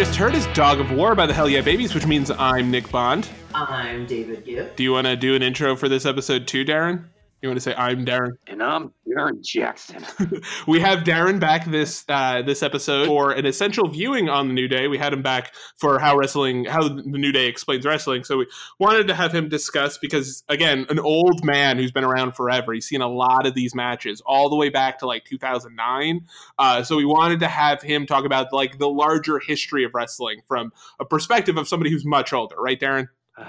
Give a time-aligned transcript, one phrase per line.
[0.00, 2.30] song you just heard is Dog of War by the Hell Yeah Babies, which means
[2.30, 3.28] I'm Nick Bond.
[3.54, 4.74] I'm David Gibb.
[4.74, 7.04] Do you want to do an intro for this episode too, Darren?
[7.42, 8.30] You want to say I'm Darren?
[8.46, 10.04] And I'm Darren Jackson.
[10.66, 14.68] we have Darren back this uh, this episode for an essential viewing on the New
[14.68, 14.88] Day.
[14.88, 18.24] We had him back for how wrestling, how the New Day explains wrestling.
[18.24, 18.46] So we
[18.78, 22.72] wanted to have him discuss because again, an old man who's been around forever.
[22.72, 26.26] He's seen a lot of these matches all the way back to like 2009.
[26.58, 30.40] Uh, so we wanted to have him talk about like the larger history of wrestling
[30.46, 33.08] from a perspective of somebody who's much older, right, Darren?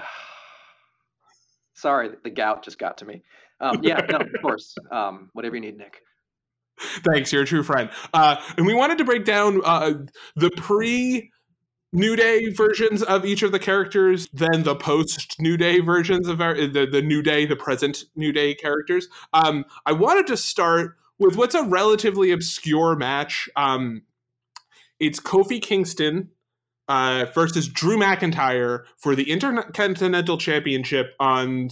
[1.74, 3.22] Sorry, the gout just got to me.
[3.62, 4.74] Um, yeah, no, of course.
[4.90, 6.00] Um, whatever you need, Nick.
[6.78, 7.90] Thanks, you're a true friend.
[8.12, 9.92] Uh, and we wanted to break down uh,
[10.36, 11.30] the pre
[11.92, 16.40] New Day versions of each of the characters, then the post New Day versions of
[16.40, 19.08] our, the, the New Day, the present New Day characters.
[19.34, 23.48] Um, I wanted to start with what's a relatively obscure match.
[23.56, 24.02] Um,
[24.98, 26.30] it's Kofi Kingston
[26.88, 31.68] uh, versus Drew McIntyre for the Intercontinental Championship on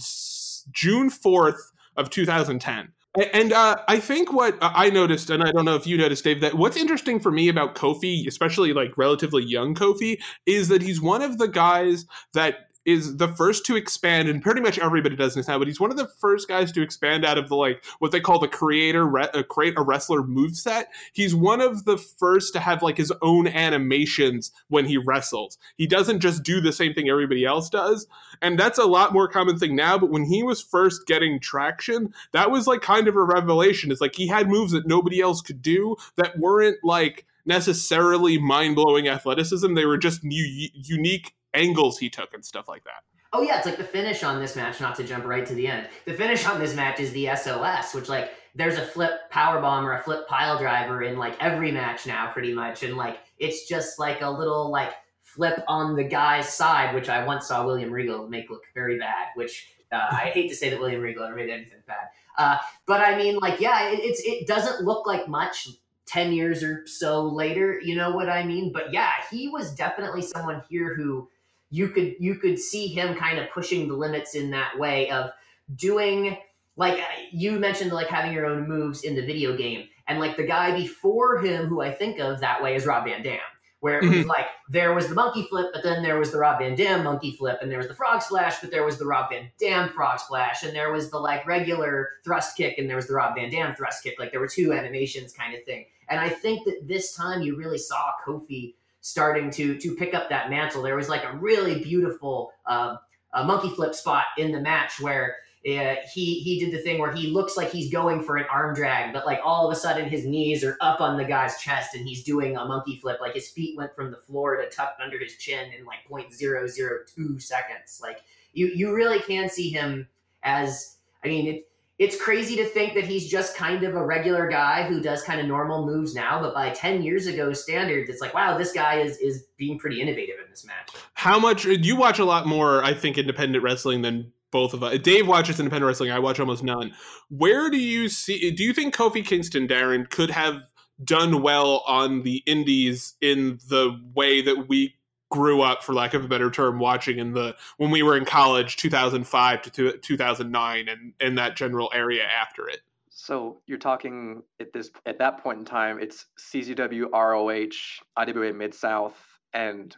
[0.71, 2.93] June 4th, of 2010.
[3.33, 6.39] And uh, I think what I noticed, and I don't know if you noticed, Dave,
[6.41, 11.01] that what's interesting for me about Kofi, especially like relatively young Kofi, is that he's
[11.01, 15.35] one of the guys that is the first to expand, and pretty much everybody does
[15.35, 15.59] this now.
[15.59, 18.19] But he's one of the first guys to expand out of the like what they
[18.19, 20.89] call the creator re- uh, create a wrestler move set.
[21.13, 25.57] He's one of the first to have like his own animations when he wrestles.
[25.77, 28.07] He doesn't just do the same thing everybody else does,
[28.41, 29.97] and that's a lot more common thing now.
[29.97, 33.91] But when he was first getting traction, that was like kind of a revelation.
[33.91, 39.07] It's like he had moves that nobody else could do that weren't like necessarily mind-blowing
[39.07, 43.03] athleticism they were just new, unique angles he took and stuff like that.
[43.33, 44.81] Oh yeah, it's like the finish on this match.
[44.81, 45.87] Not to jump right to the end.
[46.05, 49.85] The finish on this match is the SOS, which like there's a flip power bomb
[49.85, 53.67] or a flip pile driver in like every match now, pretty much, and like it's
[53.67, 54.91] just like a little like
[55.21, 59.27] flip on the guy's side, which I once saw William Regal make look very bad.
[59.35, 62.07] Which uh, I hate to say that William Regal ever made anything bad,
[62.37, 65.69] uh, but I mean, like, yeah, it, it's it doesn't look like much
[66.07, 70.21] 10 years or so later you know what i mean but yeah he was definitely
[70.21, 71.29] someone here who
[71.71, 75.31] you could you could see him kind of pushing the limits in that way of
[75.75, 76.37] doing
[76.75, 76.99] like
[77.31, 79.87] you mentioned like having your own moves in the video game.
[80.07, 83.23] And like the guy before him who i think of that way is rob van
[83.23, 83.39] dam
[83.81, 84.29] where it was mm-hmm.
[84.29, 87.31] like there was the monkey flip but then there was the rob van dam monkey
[87.31, 90.19] flip and there was the frog splash but there was the rob van dam frog
[90.19, 93.49] splash and there was the like regular thrust kick and there was the rob van
[93.49, 94.19] dam thrust kick.
[94.19, 95.85] Like there were two animations kind of thing.
[96.09, 100.29] And i think that this time you really saw kofi starting to to pick up
[100.29, 100.81] that mantle.
[100.81, 102.97] There was like a really beautiful uh,
[103.33, 105.35] a monkey flip spot in the match where
[105.67, 108.73] uh, he he did the thing where he looks like he's going for an arm
[108.73, 111.93] drag, but like all of a sudden his knees are up on the guy's chest
[111.93, 113.19] and he's doing a monkey flip.
[113.21, 117.41] Like his feet went from the floor to tucked under his chin in like 0.002
[117.41, 117.99] seconds.
[118.01, 118.21] Like
[118.53, 120.07] you you really can see him
[120.43, 121.70] as I mean it,
[122.01, 125.39] it's crazy to think that he's just kind of a regular guy who does kind
[125.39, 128.95] of normal moves now, but by 10 years ago standards, it's like, wow, this guy
[128.95, 130.89] is is being pretty innovative in this match.
[131.13, 134.97] How much you watch a lot more, I think, independent wrestling than both of us.
[134.97, 136.09] Dave watches independent wrestling.
[136.11, 136.91] I watch almost none.
[137.29, 138.49] Where do you see?
[138.49, 140.57] Do you think Kofi Kingston, Darren, could have
[141.03, 144.95] done well on the indies in the way that we
[145.31, 148.25] grew up for lack of a better term watching in the when we were in
[148.25, 152.81] college 2005 to 2009 and in that general area after it.
[153.09, 158.75] So you're talking at this at that point in time it's czw roh iwa mid
[158.75, 159.17] south
[159.53, 159.95] and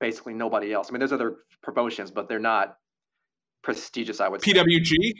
[0.00, 0.88] basically nobody else.
[0.88, 2.76] I mean there's other promotions but they're not
[3.62, 4.52] prestigious i would say.
[4.52, 5.12] Pwg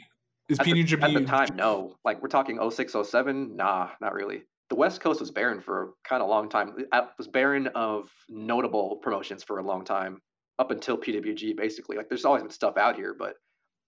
[0.49, 1.95] is at pwg the, at the time no.
[2.03, 6.21] Like we're talking 06 07 nah not really the West Coast was barren for kind
[6.21, 6.73] of a long time.
[6.77, 6.87] It
[7.17, 10.21] was barren of notable promotions for a long time,
[10.59, 11.97] up until PWG, basically.
[11.97, 13.33] Like, there's always been stuff out here, but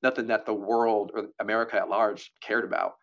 [0.02, 2.94] nothing that the world or America at large cared about.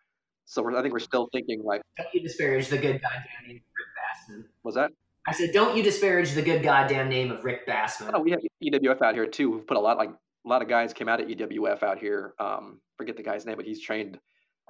[0.45, 1.81] So I think we're still thinking like.
[1.97, 4.43] Don't you disparage the good goddamn name of Rick Bassman?
[4.63, 4.91] Was that?
[5.27, 8.11] I said, don't you disparage the good goddamn name of Rick Bassman?
[8.13, 9.51] Oh, we have EWF out here too.
[9.51, 12.33] We've put a lot like a lot of guys came out of EWF out here.
[12.39, 14.17] Um, forget the guy's name, but he's trained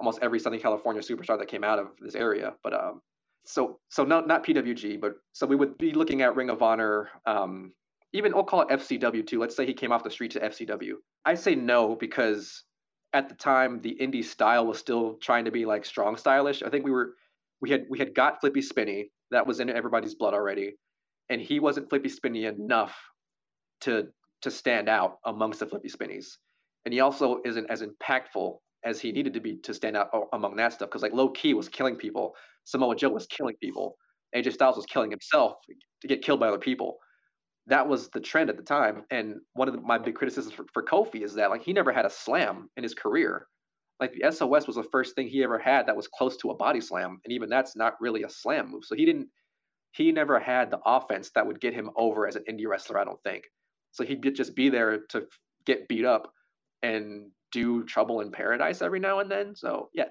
[0.00, 2.54] almost every Southern California superstar that came out of this area.
[2.64, 3.02] But um,
[3.44, 7.10] so so not not PWG, but so we would be looking at Ring of Honor.
[7.26, 7.72] Um,
[8.12, 9.38] even we'll call it FCW too.
[9.38, 10.94] Let's say he came off the street to FCW.
[11.24, 12.64] I say no because
[13.12, 16.62] at the time the indie style was still trying to be like strong stylish.
[16.62, 17.14] I think we were
[17.60, 20.76] we had we had got Flippy Spinny that was in everybody's blood already,
[21.28, 22.96] and he wasn't Flippy Spinny enough
[23.82, 24.08] to
[24.42, 26.38] to stand out amongst the Flippy Spinnies,
[26.84, 30.56] and he also isn't as impactful as he needed to be to stand out among
[30.56, 32.34] that stuff because like Low Ki was killing people
[32.64, 33.96] samoa joe was killing people
[34.34, 35.56] AJ Styles was killing himself
[36.00, 36.98] to get killed by other people.
[37.66, 39.04] That was the trend at the time.
[39.10, 41.92] And one of the, my big criticisms for, for Kofi is that like he never
[41.92, 43.46] had a slam in his career.
[43.98, 46.56] Like the SOS was the first thing he ever had that was close to a
[46.56, 48.84] body slam, and even that's not really a slam move.
[48.84, 49.28] So he didn't.
[49.92, 52.98] He never had the offense that would get him over as an indie wrestler.
[52.98, 53.44] I don't think.
[53.90, 55.26] So he'd just be there to
[55.66, 56.32] get beat up
[56.82, 59.54] and do trouble in paradise every now and then.
[59.54, 60.08] So yeah,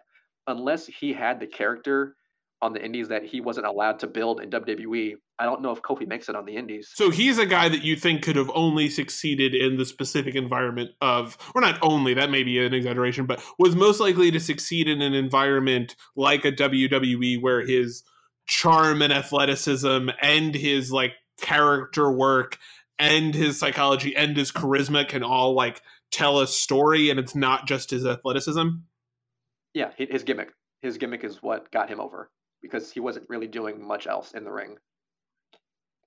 [0.47, 2.15] unless he had the character
[2.61, 5.15] on the indies that he wasn't allowed to build in WWE.
[5.39, 6.91] I don't know if Kofi makes it on the indies.
[6.93, 10.91] So he's a guy that you think could have only succeeded in the specific environment
[10.99, 14.89] of, or not only, that may be an exaggeration, but was most likely to succeed
[14.89, 18.03] in an environment like a WWE where his
[18.45, 22.57] charm and athleticism and his like character work
[22.97, 25.81] and his psychology and his charisma can all like
[26.11, 28.67] tell a story and it's not just his athleticism.
[29.73, 30.51] Yeah, his gimmick.
[30.81, 34.43] His gimmick is what got him over because he wasn't really doing much else in
[34.43, 34.77] the ring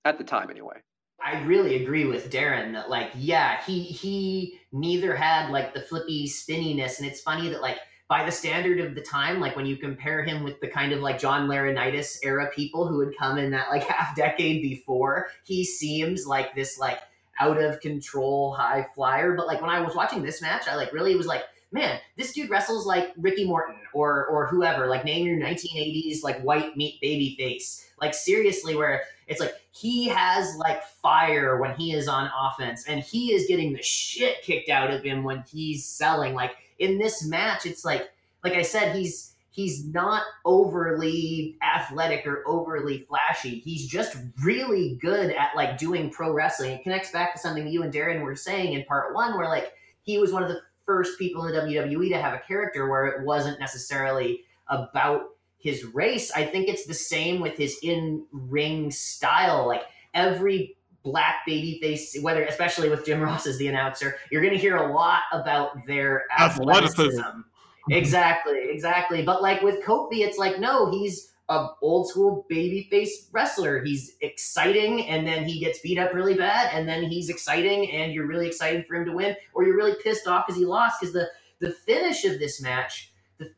[0.04, 0.82] at the time anyway.
[1.24, 6.26] I really agree with Darren that like yeah, he he neither had like the flippy
[6.26, 7.78] spinniness and it's funny that like
[8.08, 11.00] by the standard of the time, like when you compare him with the kind of
[11.00, 15.64] like John Laurinaitis era people who had come in that like half decade before, he
[15.64, 16.98] seems like this like
[17.40, 19.34] out of control high flyer.
[19.34, 22.32] But like when I was watching this match, I like really was like, man, this
[22.32, 24.86] dude wrestles like Ricky Morton or or whoever.
[24.86, 27.88] Like name your 1980s like white meat baby face.
[28.00, 33.00] Like seriously, where it's like he has like fire when he is on offense, and
[33.00, 36.34] he is getting the shit kicked out of him when he's selling.
[36.34, 38.08] Like in this match, it's like
[38.44, 43.60] like I said, he's he's not overly athletic or overly flashy.
[43.60, 46.72] He's just really good at like doing pro wrestling.
[46.72, 49.72] It connects back to something you and Darren were saying in part one, where like
[50.02, 53.06] he was one of the first people in the WWE to have a character where
[53.06, 55.22] it wasn't necessarily about
[55.58, 56.32] his race.
[56.32, 59.66] I think it's the same with his in ring style.
[59.68, 59.82] Like
[60.14, 64.60] every black baby face, whether especially with Jim Ross as the announcer, you're going to
[64.60, 67.42] hear a lot about their athleticism.
[67.82, 67.92] Mm-hmm.
[67.92, 69.22] exactly, exactly.
[69.22, 73.82] But like with Kofi, it's like no, he's a old school baby face wrestler.
[73.82, 78.12] He's exciting, and then he gets beat up really bad, and then he's exciting, and
[78.12, 81.00] you're really excited for him to win, or you're really pissed off because he lost.
[81.00, 81.28] Because the
[81.60, 83.12] the finish of this match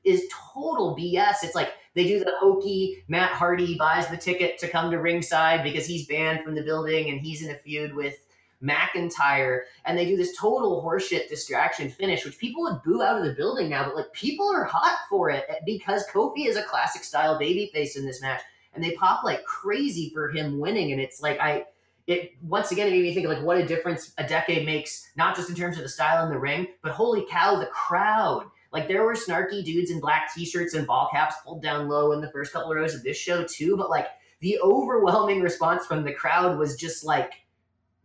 [0.05, 0.23] is
[0.55, 1.37] total BS.
[1.43, 5.63] It's like they do the hokey Matt Hardy buys the ticket to come to ringside
[5.63, 8.17] because he's banned from the building and he's in a feud with
[8.63, 13.25] McIntyre, and they do this total horseshit distraction finish, which people would boo out of
[13.25, 16.63] the building now, but like people are hot for it eh, because Kofi is a
[16.63, 18.41] classic style babyface in this match,
[18.75, 21.65] and they pop like crazy for him winning, and it's like I.
[22.07, 25.35] It once again it made me think like what a difference a decade makes, not
[25.35, 28.45] just in terms of the style in the ring, but holy cow, the crowd.
[28.73, 32.21] Like there were snarky dudes in black t-shirts and ball caps pulled down low in
[32.21, 34.09] the first couple of rows of this show too, but like
[34.41, 37.33] the overwhelming response from the crowd was just like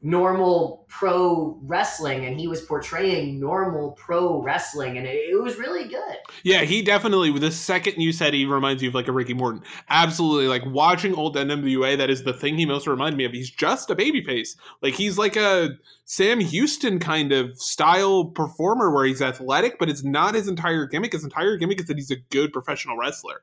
[0.01, 5.90] normal pro wrestling and he was portraying normal pro wrestling and it, it, was really
[5.90, 6.16] good.
[6.44, 9.62] Yeah he definitely the second you said he reminds you of like a ricky morton
[9.90, 10.48] absolutely.
[10.48, 13.34] Like watching old nwa that is the thing he most reminded me of.
[13.34, 15.71] He's just a baby face like he's like a
[16.06, 21.12] sam houston kind of style performer where he's athletic but it's not his entire gimmick.
[21.12, 23.42] His entire gimmick is that he's a good professional wrestler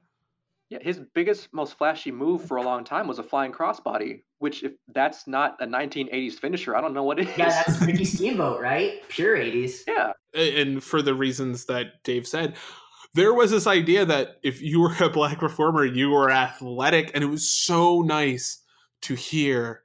[0.69, 4.65] yeah, his biggest, most flashy move for a long time was a flying crossbody, which
[4.65, 7.29] if that's not a 1980s finisher, I don't know what is.
[7.37, 9.07] Yeah, that's Ricky Steamboat, right?
[9.09, 9.83] Pure 80s.
[9.87, 10.13] Yeah.
[10.35, 12.57] And for the reasons that Dave said,
[13.15, 17.23] there was this idea that if you were a black reformer, you were athletic, and
[17.23, 18.63] it was so nice
[19.03, 19.85] to hear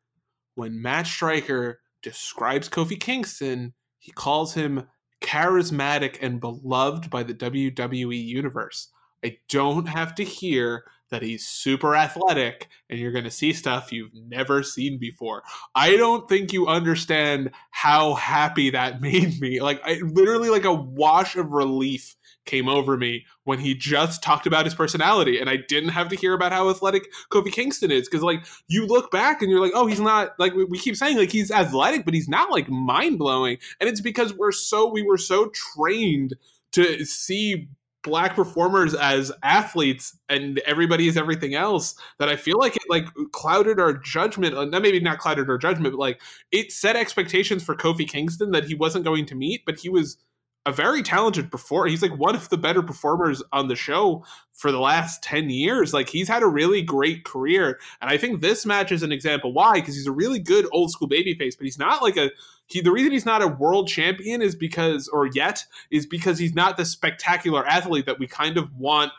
[0.55, 4.88] when Matt Striker describes Kofi Kingston, he calls him
[5.21, 8.89] charismatic and beloved by the WWE universe.
[9.24, 13.92] I don't have to hear that he's super athletic and you're going to see stuff
[13.92, 15.44] you've never seen before.
[15.75, 19.62] I don't think you understand how happy that made me.
[19.62, 24.48] Like I literally like a wash of relief came over me when he just talked
[24.48, 28.10] about his personality and I didn't have to hear about how athletic Kofi Kingston is
[28.10, 31.18] cuz like you look back and you're like oh he's not like we keep saying
[31.18, 35.20] like he's athletic but he's not like mind-blowing and it's because we're so we were
[35.20, 36.34] so trained
[36.72, 37.68] to see
[38.03, 43.05] black performers as athletes and everybody is everything else that I feel like it like
[43.31, 47.75] clouded our judgment uh, maybe not clouded our judgment but like it set expectations for
[47.75, 50.17] Kofi Kingston that he wasn't going to meet but he was
[50.65, 51.88] a very talented performer.
[51.88, 55.94] He's like one of the better performers on the show for the last 10 years.
[55.94, 57.80] Like he's had a really great career.
[58.00, 60.91] And I think this match is an example why, because he's a really good old
[60.91, 62.30] school babyface, but he's not like a
[62.68, 66.53] he the reason he's not a world champion is because or yet is because he's
[66.53, 69.12] not the spectacular athlete that we kind of want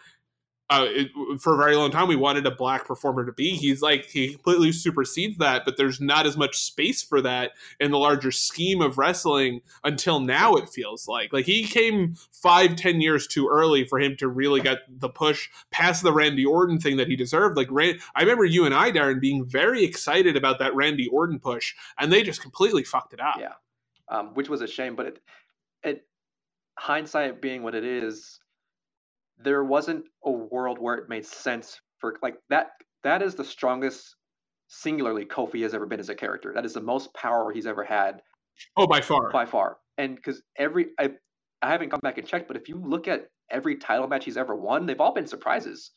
[0.72, 3.50] uh, it, for a very long time we wanted a black performer to be.
[3.50, 7.90] He's like he completely supersedes that, but there's not as much space for that in
[7.90, 10.54] the larger scheme of wrestling until now.
[10.54, 14.60] It feels like like he came five ten years too early for him to really
[14.60, 17.56] get the push past the Randy Orton thing that he deserved.
[17.56, 17.68] Like
[18.14, 22.12] I remember you and I, Darren, being very excited about that Randy Orton push, and
[22.12, 23.36] they just completely fucked it up.
[23.38, 23.54] Yeah,
[24.08, 24.96] um, which was a shame.
[24.96, 25.20] But it,
[25.82, 26.06] it
[26.78, 28.40] hindsight being what it is,
[29.38, 32.70] there wasn't a world where it made sense for like that.
[33.04, 34.16] That is the strongest
[34.68, 36.52] singularly Kofi has ever been as a character.
[36.54, 38.22] That is the most power he's ever had.
[38.76, 39.78] Oh, by far, by far.
[39.98, 41.10] And because every I,
[41.60, 44.36] I haven't come back and checked, but if you look at every title match he's
[44.36, 45.92] ever won, they've all been surprises.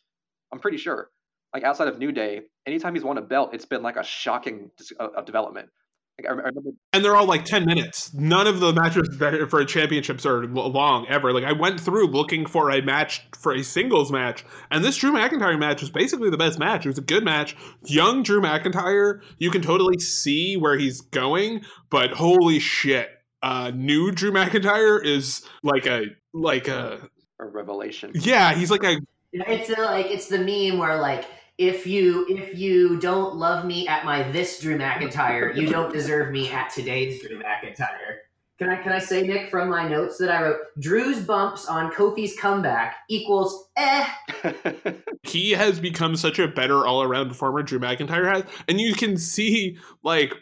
[0.51, 1.09] I'm pretty sure.
[1.53, 4.71] Like outside of New Day, anytime he's won a belt, it's been like a shocking
[4.99, 5.69] uh, development.
[6.17, 6.61] Like I, remember,
[6.93, 8.13] and they're all like ten minutes.
[8.13, 11.33] None of the matches that for championships are long ever.
[11.33, 15.11] Like I went through looking for a match for a singles match, and this Drew
[15.11, 16.85] McIntyre match was basically the best match.
[16.85, 17.57] It was a good match.
[17.83, 23.09] Young Drew McIntyre, you can totally see where he's going, but holy shit,
[23.43, 28.11] uh, new Drew McIntyre is like a like a a revelation.
[28.13, 28.99] Yeah, he's like a.
[29.33, 31.25] It's a, like it's the meme where like
[31.57, 36.31] if you if you don't love me at my this Drew McIntyre, you don't deserve
[36.31, 38.17] me at today's Drew McIntyre.
[38.57, 40.57] Can I can I say Nick from my notes that I wrote?
[40.79, 44.07] Drew's bumps on Kofi's comeback equals eh.
[45.23, 47.63] he has become such a better all around performer.
[47.63, 50.33] Drew McIntyre has, and you can see like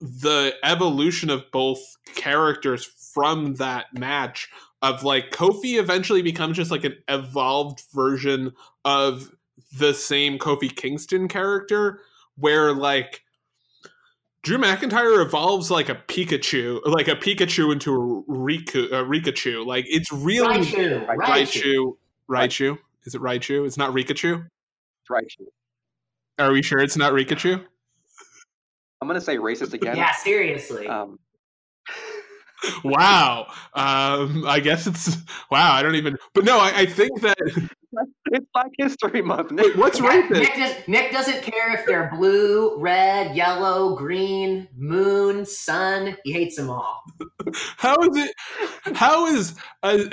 [0.00, 1.80] the evolution of both
[2.14, 4.50] characters from that match.
[4.82, 8.52] Of like Kofi eventually becomes just like an evolved version
[8.84, 9.30] of
[9.78, 12.00] the same Kofi Kingston character
[12.36, 13.22] where like
[14.42, 19.64] Drew McIntyre evolves like a Pikachu, like a Pikachu into a Riku, a Rikachu.
[19.64, 21.96] Like it's really Raichu, Raichu,
[22.28, 22.78] Raichu.
[23.04, 23.66] Is it Raichu?
[23.66, 24.44] It's not Rikachu.
[24.44, 25.46] It's Raichu.
[26.38, 27.64] Are we sure it's not Rikachu?
[29.00, 29.96] I'm gonna say racist again.
[29.96, 30.88] Yeah, seriously.
[30.88, 31.18] Um,
[32.84, 33.46] wow.
[33.74, 35.16] Um, I guess it's
[35.50, 35.72] wow.
[35.72, 36.16] I don't even.
[36.32, 37.36] But no, I, I think that
[38.30, 39.52] it's Black History Month.
[39.52, 40.30] Nick, what's racist?
[40.30, 46.16] Nick, does, Nick doesn't care if they're blue, red, yellow, green, moon, sun.
[46.24, 47.02] He hates them all.
[47.76, 48.34] How is it?
[48.96, 49.54] How is?
[49.82, 50.04] Uh,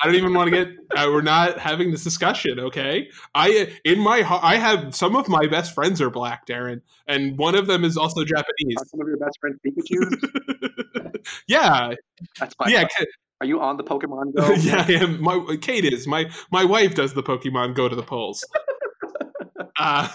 [0.00, 0.68] I don't even want to get.
[0.96, 3.08] Uh, we're not having this discussion, okay?
[3.34, 7.56] I in my I have some of my best friends are black, Darren, and one
[7.56, 8.76] of them is also Japanese.
[8.78, 11.16] Are some of your best friends Pikachu?
[11.48, 11.94] yeah,
[12.38, 12.86] that's my yeah.
[13.40, 14.52] Are you on the Pokemon Go?
[14.60, 15.20] yeah, I am.
[15.20, 18.44] My Kate is my my wife does the Pokemon Go to the polls.
[19.78, 20.08] uh,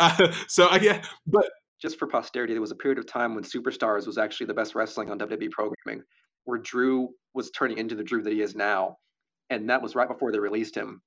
[0.00, 1.46] uh, so I yeah, but
[1.80, 4.74] just for posterity, there was a period of time when Superstars was actually the best
[4.74, 6.04] wrestling on WWE programming
[6.50, 8.98] where Drew was turning into the Drew that he is now.
[9.48, 11.00] And that was right before they released him.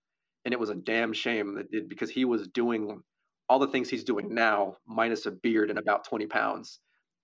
[0.45, 3.01] And it was a damn shame that it, because he was doing
[3.49, 6.79] all the things he's doing now, minus a beard and about 20 pounds.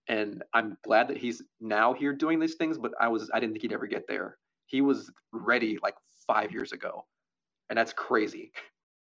[0.08, 3.54] And I'm glad that he's now here doing these things, but I was I didn't
[3.54, 4.38] think he'd ever get there.
[4.66, 5.96] He was ready like
[6.28, 7.06] five years ago.
[7.70, 8.52] And that's crazy.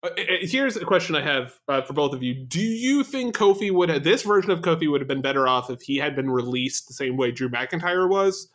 [0.01, 2.33] Uh, here's a question I have uh, for both of you.
[2.33, 5.69] Do you think Kofi would have this version of Kofi would have been better off
[5.69, 8.49] if he had been released the same way Drew McIntyre was?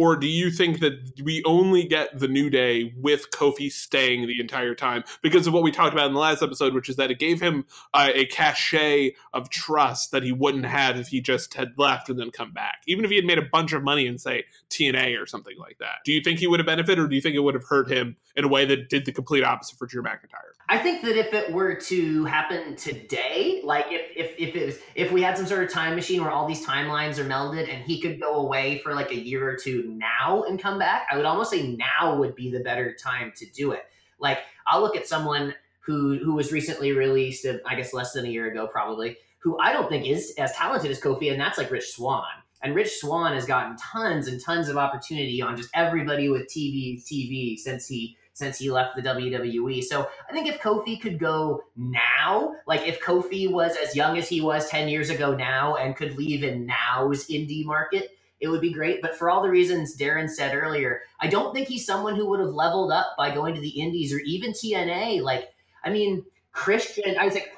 [0.00, 4.40] Or do you think that we only get the New Day with Kofi staying the
[4.40, 7.10] entire time because of what we talked about in the last episode, which is that
[7.10, 11.52] it gave him uh, a cachet of trust that he wouldn't have if he just
[11.52, 14.06] had left and then come back, even if he had made a bunch of money
[14.06, 15.96] in, say, TNA or something like that.
[16.06, 17.90] Do you think he would have benefited, or do you think it would have hurt
[17.90, 20.54] him in a way that did the complete opposite for Drew McIntyre?
[20.70, 24.78] I think that if it were to happen today, like if if if it was
[24.94, 27.82] if we had some sort of time machine where all these timelines are melded and
[27.82, 31.16] he could go away for like a year or two now and come back, I
[31.16, 33.84] would almost say now would be the better time to do it.
[34.18, 38.26] Like I'll look at someone who who was recently released, uh, I guess less than
[38.26, 41.58] a year ago, probably, who I don't think is as talented as Kofi, and that's
[41.58, 42.24] like Rich Swann.
[42.62, 47.02] And Rich Swann has gotten tons and tons of opportunity on just everybody with TV
[47.02, 49.82] TV since he since he left the WWE.
[49.84, 54.28] So I think if Kofi could go now, like if Kofi was as young as
[54.28, 58.60] he was 10 years ago now and could leave in now's indie market, it would
[58.60, 59.02] be great.
[59.02, 62.40] But for all the reasons Darren said earlier, I don't think he's someone who would
[62.40, 65.22] have leveled up by going to the indies or even TNA.
[65.22, 65.50] Like,
[65.84, 67.52] I mean, Christian, I was like,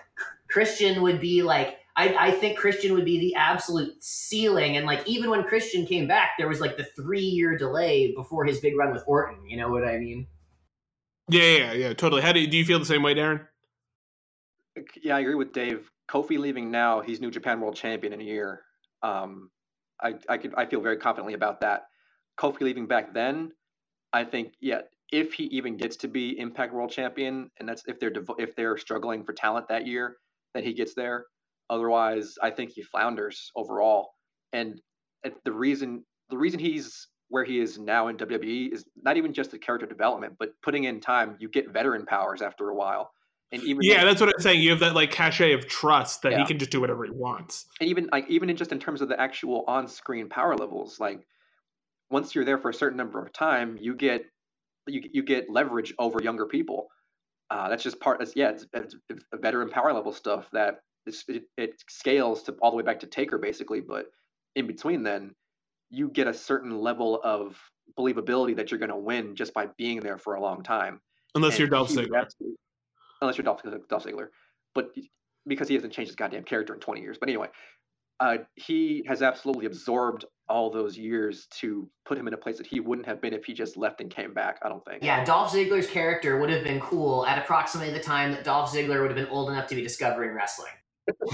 [0.49, 4.77] Christian would be like, I, I think Christian would be the absolute ceiling.
[4.77, 8.45] And like, even when Christian came back, there was like the three year delay before
[8.45, 9.47] his big run with Orton.
[9.47, 10.27] You know what I mean?
[11.29, 12.23] Yeah, yeah, yeah, totally.
[12.23, 13.47] How do you, do you feel the same way, Darren?
[15.03, 15.91] Yeah, I agree with Dave.
[16.09, 18.63] Kofi leaving now, he's New Japan World Champion in a year.
[19.03, 19.51] Um,
[20.03, 21.85] I I could I feel very confidently about that.
[22.39, 23.53] Kofi leaving back then,
[24.13, 24.83] I think yeah,
[25.13, 28.79] if he even gets to be Impact World Champion, and that's if they're if they're
[28.79, 30.17] struggling for talent that year,
[30.55, 31.27] then he gets there.
[31.71, 34.11] Otherwise, I think he flounders overall.
[34.53, 34.81] And
[35.45, 39.51] the reason the reason he's where he is now in WWE is not even just
[39.51, 41.37] the character development, but putting in time.
[41.39, 43.11] You get veteran powers after a while.
[43.53, 44.63] And even yeah, that's what I'm saying.
[44.63, 46.39] You have that like cachet of trust that Yeah.
[46.39, 47.67] he can just do whatever he wants.
[47.81, 51.27] and even like even in just in terms of the actual on-screen power levels like
[52.11, 54.25] once you're there for a certain number of time you get
[54.87, 56.89] you, you get leverage over younger people
[57.51, 58.97] uh, that's just part that's yeah it's, it's
[59.33, 63.07] a veteran power level stuff that it, it scales to all the way back to
[63.07, 64.07] taker basically but
[64.57, 65.35] in between then
[65.91, 67.59] you get a certain level of
[67.99, 71.01] believability that you're going to win just by being there for a long time
[71.35, 72.27] Unless and you're Dolph Ziggler.
[73.23, 74.29] Absolutely- Unless you're Dolph, Dolph Ziggler.
[74.75, 74.91] But
[75.47, 77.19] because he hasn't changed his goddamn character in 20 years.
[77.19, 77.49] But anyway,
[78.21, 82.67] uh, he has absolutely absorbed all those years to put him in a place that
[82.67, 84.59] he wouldn't have been if he just left and came back.
[84.63, 85.03] I don't think.
[85.03, 89.01] Yeah, Dolph Ziggler's character would have been cool at approximately the time that Dolph Ziggler
[89.01, 90.71] would have been old enough to be discovering wrestling.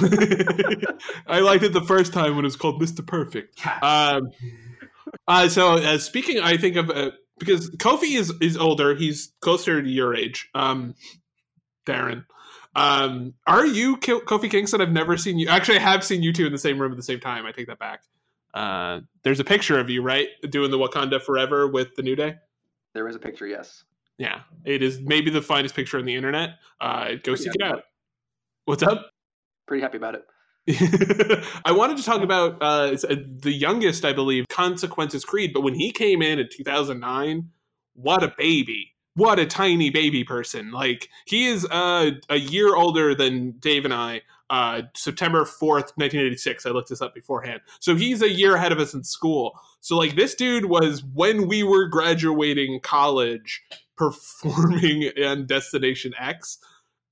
[1.26, 3.07] I liked it the first time when it was called Mr.
[3.07, 3.59] Perfect.
[3.83, 4.30] Um,
[5.28, 8.95] uh, so uh, speaking, I think of uh, because Kofi is is older.
[8.95, 10.95] He's closer to your age, um,
[11.88, 12.25] Darren.
[12.76, 14.80] Um, are you Ki- Kofi Kingston?
[14.80, 15.49] I've never seen you.
[15.49, 17.47] Actually, I have seen you two in the same room at the same time.
[17.47, 18.02] I take that back.
[18.54, 22.37] Uh, there's a picture of you, right, doing the Wakanda Forever with the New Day.
[22.95, 23.85] There is a picture, yes.
[24.18, 26.50] Yeah, it is maybe the finest picture on the internet.
[26.80, 27.85] Uh, go Pretty seek it out.
[28.64, 29.11] What's up?
[29.66, 30.25] Pretty happy about it.
[31.64, 35.52] I wanted to talk about uh, uh, the youngest, I believe, Consequences Creed.
[35.54, 37.49] But when he came in in 2009,
[37.95, 38.92] what a baby!
[39.19, 40.71] What a tiny baby person!
[40.71, 44.23] Like he is uh, a year older than Dave and I.
[44.49, 46.65] Uh, September 4th, 1986.
[46.65, 47.61] I looked this up beforehand.
[47.81, 49.61] So he's a year ahead of us in school.
[49.81, 53.61] So like this dude was when we were graduating college
[53.97, 56.59] performing in Destination X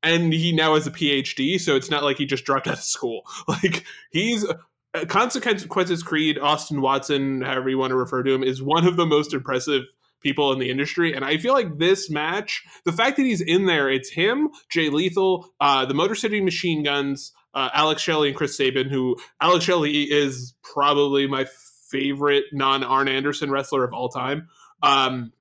[0.02, 2.84] and he now has a PhD, so it's not like he just dropped out of
[2.84, 3.22] school.
[3.48, 4.46] Like he's
[4.94, 8.96] uh, Consequences Creed, Austin Watson, however you want to refer to him, is one of
[8.96, 9.82] the most impressive
[10.26, 11.14] people in the industry.
[11.14, 14.88] And I feel like this match, the fact that he's in there, it's him, Jay
[14.88, 18.88] Lethal, uh, the Motor City Machine Guns, uh, Alex Shelley, and Chris Sabin.
[18.88, 21.46] Who Alex Shelley is probably my
[21.90, 24.48] favorite non Arn Anderson wrestler of all time.
[24.82, 25.32] Um,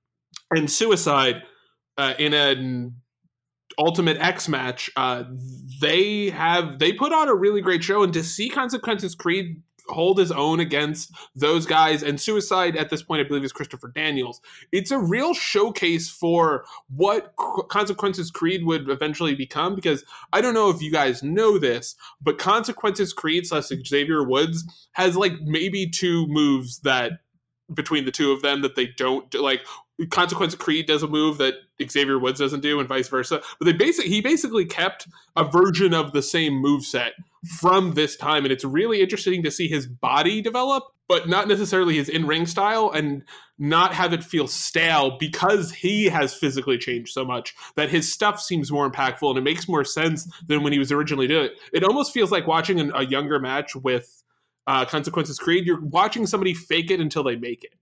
[0.52, 1.42] and Suicide
[1.98, 2.98] uh, in an
[3.80, 5.24] Ultimate X match, uh,
[5.82, 10.18] they have they put on a really great show, and to see Consequences Creed hold
[10.18, 14.42] his own against those guys and Suicide at this point, I believe, is Christopher Daniels.
[14.72, 17.36] It's a real showcase for what
[17.70, 19.76] Consequences Creed would eventually become.
[19.76, 24.64] Because I don't know if you guys know this, but Consequences Creed slash Xavier Woods
[24.94, 27.20] has like maybe two moves that
[27.74, 29.42] between the two of them that they don't do.
[29.42, 29.66] like
[30.10, 33.42] consequence creed does a move that xavier woods doesn't do and vice versa.
[33.60, 37.14] But they basically he basically kept a version of the same move set
[37.60, 41.96] from this time and it's really interesting to see his body develop but not necessarily
[41.96, 43.24] his in-ring style and
[43.58, 48.42] not have it feel stale because he has physically changed so much that his stuff
[48.42, 51.54] seems more impactful and it makes more sense than when he was originally doing it.
[51.72, 54.24] It almost feels like watching an, a younger match with
[54.68, 55.66] uh, consequences creed.
[55.66, 57.74] You're watching somebody fake it until they make it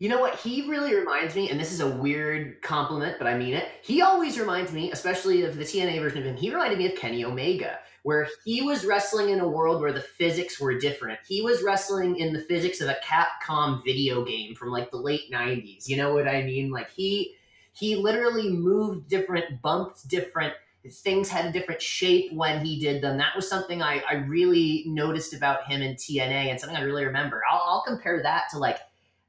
[0.00, 0.40] You know what?
[0.40, 3.68] He really reminds me, and this is a weird compliment, but I mean it.
[3.82, 6.98] He always reminds me, especially of the TNA version of him, he reminded me of
[6.98, 11.20] Kenny Omega, where he was wrestling in a world where the physics were different.
[11.26, 15.32] He was wrestling in the physics of a Capcom video game from like the late
[15.32, 15.88] 90s.
[15.88, 16.70] You know what I mean?
[16.70, 17.36] Like he
[17.72, 20.54] he literally moved different, bumped different,
[20.90, 23.16] things had a different shape when he did them.
[23.18, 27.04] That was something I, I really noticed about him in TNA and something I really
[27.04, 27.42] remember.
[27.50, 28.78] I'll, I'll compare that to like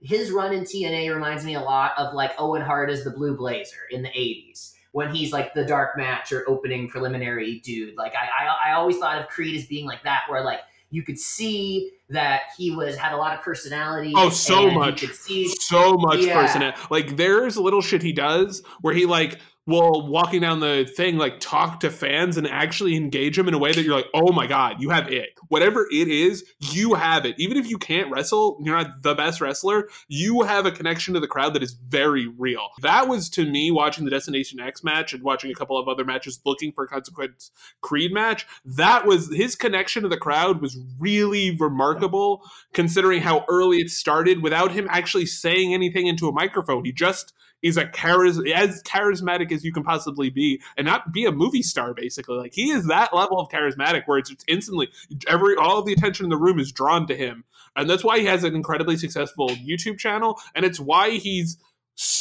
[0.06, 3.36] his run in TNA reminds me a lot of like Owen Hart as the Blue
[3.36, 7.96] Blazer in the 80s when he's like the dark match or opening preliminary dude.
[7.98, 10.60] Like I, I, I always thought of Creed as being like that, where like
[10.92, 14.14] you could see that he was had a lot of personality.
[14.16, 15.02] Oh, so much.
[15.02, 16.40] could see so much Yeah.
[16.42, 16.78] personality.
[16.90, 21.18] Like there's a little shit he does where he like will walking down the thing
[21.18, 24.32] like talk to fans and actually engage them in a way that you're like, oh
[24.32, 25.30] my god, you have it.
[25.48, 27.36] Whatever it is, you have it.
[27.40, 29.90] Even if you can't wrestle, you're not the best wrestler.
[30.08, 32.70] You have a connection to the crowd that is very real.
[32.82, 36.06] That was to me watching the Destination X match and watching a couple of other
[36.06, 37.52] matches looking for a consequence
[37.82, 38.46] Creed match.
[38.64, 44.44] That was his connection to the crowd was really remarkable considering how early it started
[44.44, 46.86] without him actually saying anything into a microphone.
[46.86, 51.26] He just is a charis- as charismatic as you can possibly be and not be
[51.26, 52.38] a movie star basically.
[52.38, 54.90] Like he is that level of charismatic where it's, it's instantly
[55.28, 57.44] every all of the attention in the room is drawn to him.
[57.76, 61.58] And that's why he has an incredibly successful youtube channel and it's why he's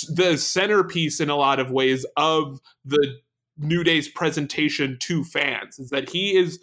[0.08, 3.16] the centerpiece in a lot of ways of the
[3.58, 6.58] new day's presentation to fans is that he is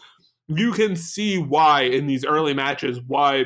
[0.48, 3.46] you can see why in these early matches why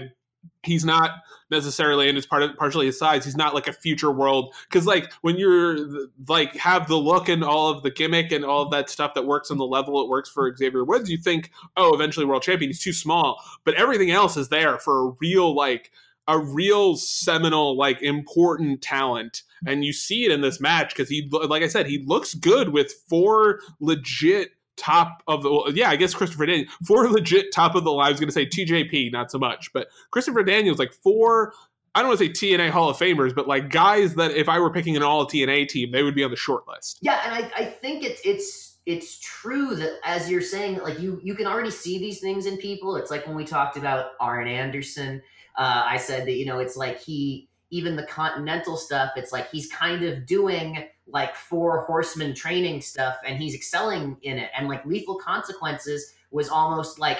[0.63, 1.11] he's not
[1.51, 4.53] necessarily and it's part of partially his size he's not like a future world.
[4.69, 5.77] Because like when you're
[6.27, 9.25] like have the look and all of the gimmick and all of that stuff that
[9.25, 12.69] works on the level it works for xavier woods you think oh eventually world champion
[12.69, 13.41] he's too small.
[13.63, 15.91] But everything else is there for a real like
[16.27, 19.43] a real seminal like important talent.
[19.67, 22.69] And you see it in this match because he like i said he looks good
[22.69, 27.75] with four legit top of the well, yeah, I guess Christopher Daniels four legit top
[27.75, 28.07] of the line.
[28.07, 31.53] I was going to say TJP, not so much, but Christopher Daniels like four.
[31.93, 34.59] I don't want to say TNA Hall of Famers, but like guys that if I
[34.59, 36.99] were picking an all TNA team, they would be on the short list.
[37.01, 41.19] Yeah, and I, I think it's it's it's true that as you're saying, like you
[41.23, 42.97] you can already see these things in people.
[42.97, 45.21] It's like when we talked about Arn Anderson.
[45.57, 49.11] Uh, I said that you know it's like he even the continental stuff.
[49.15, 54.37] It's like he's kind of doing like four horsemen training stuff and he's excelling in
[54.37, 54.49] it.
[54.57, 57.19] And like lethal consequences was almost like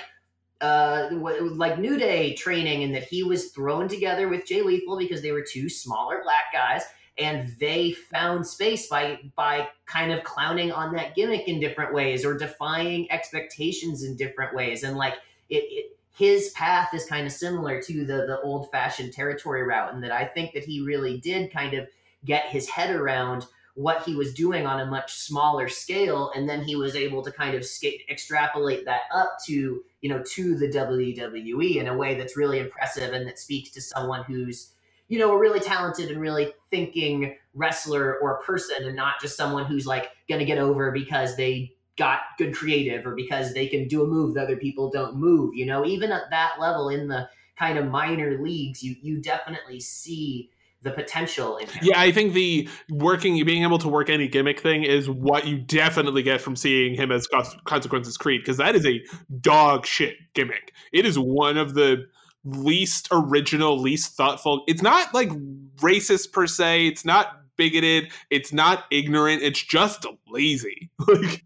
[0.61, 5.21] uh like new day training and that he was thrown together with jay lethal because
[5.21, 6.83] they were two smaller black guys
[7.17, 12.25] and they found space by by kind of clowning on that gimmick in different ways
[12.25, 14.83] or defying expectations in different ways.
[14.83, 15.15] And like
[15.49, 19.93] it, it his path is kind of similar to the the old fashioned territory route
[19.93, 21.87] and that i think that he really did kind of
[22.23, 23.45] get his head around
[23.75, 27.31] what he was doing on a much smaller scale and then he was able to
[27.31, 32.15] kind of sca- extrapolate that up to you know to the WWE in a way
[32.15, 34.71] that's really impressive and that speaks to someone who's
[35.09, 39.65] you know a really talented and really thinking wrestler or person and not just someone
[39.65, 43.87] who's like going to get over because they got good creative or because they can
[43.87, 45.85] do a move that other people don't move you know?
[45.85, 47.27] Even at that level in the
[47.59, 50.49] kind of minor leagues you you definitely see
[50.85, 51.67] the potential in.
[51.81, 55.57] Yeah, I think the working, being able to work any gimmick thing is what you
[55.57, 57.27] definitely get from seeing him as
[57.65, 59.03] Consequences Creed, because that is a
[59.41, 60.73] dog shit gimmick.
[60.93, 62.05] It is one of the
[62.45, 64.63] least original, least thoughtful.
[64.67, 65.29] It's not like
[65.77, 66.87] racist per se.
[66.87, 68.13] It's not bigoted.
[68.29, 69.41] It's not ignorant.
[69.41, 70.91] It's just lazy.
[71.07, 71.43] like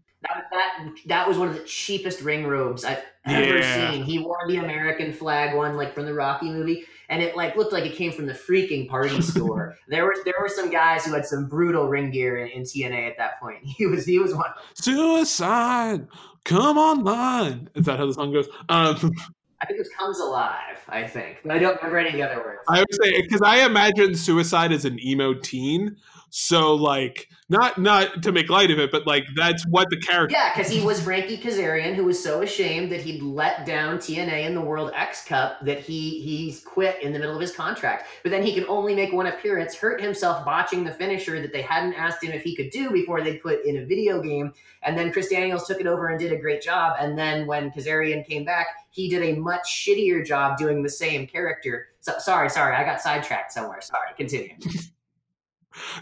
[1.06, 3.90] that, was one of the cheapest ring robes I've ever yeah.
[3.90, 4.04] seen.
[4.04, 7.72] He wore the American flag one, like from the Rocky movie and it like looked
[7.72, 9.76] like it came from the freaking party store.
[9.88, 13.10] there were there were some guys who had some brutal ring gear in, in TNA
[13.10, 13.58] at that point.
[13.80, 14.50] He was he was one.
[14.74, 16.06] Suicide,
[16.44, 17.68] come online.
[17.74, 18.46] Is that how the song goes?
[18.68, 19.12] Um,
[19.60, 22.60] I think it "Comes Alive." I think, but I don't remember any other words.
[22.68, 25.96] I would say because I imagine suicide as an emo teen,
[26.30, 30.34] so like not not to make light of it, but like that's what the character.
[30.34, 34.46] Yeah, because he was Frankie Kazarian, who was so ashamed that he'd let down TNA
[34.46, 38.06] in the World X Cup that he he quit in the middle of his contract.
[38.22, 41.62] But then he could only make one appearance, hurt himself botching the finisher that they
[41.62, 44.52] hadn't asked him if he could do before they put in a video game.
[44.82, 46.96] And then Chris Daniels took it over and did a great job.
[47.00, 51.26] And then when Kazarian came back, he did a much shittier job doing the same
[51.26, 51.88] character.
[52.00, 53.80] So sorry, sorry, I got sidetracked somewhere.
[53.80, 54.54] Sorry, continue.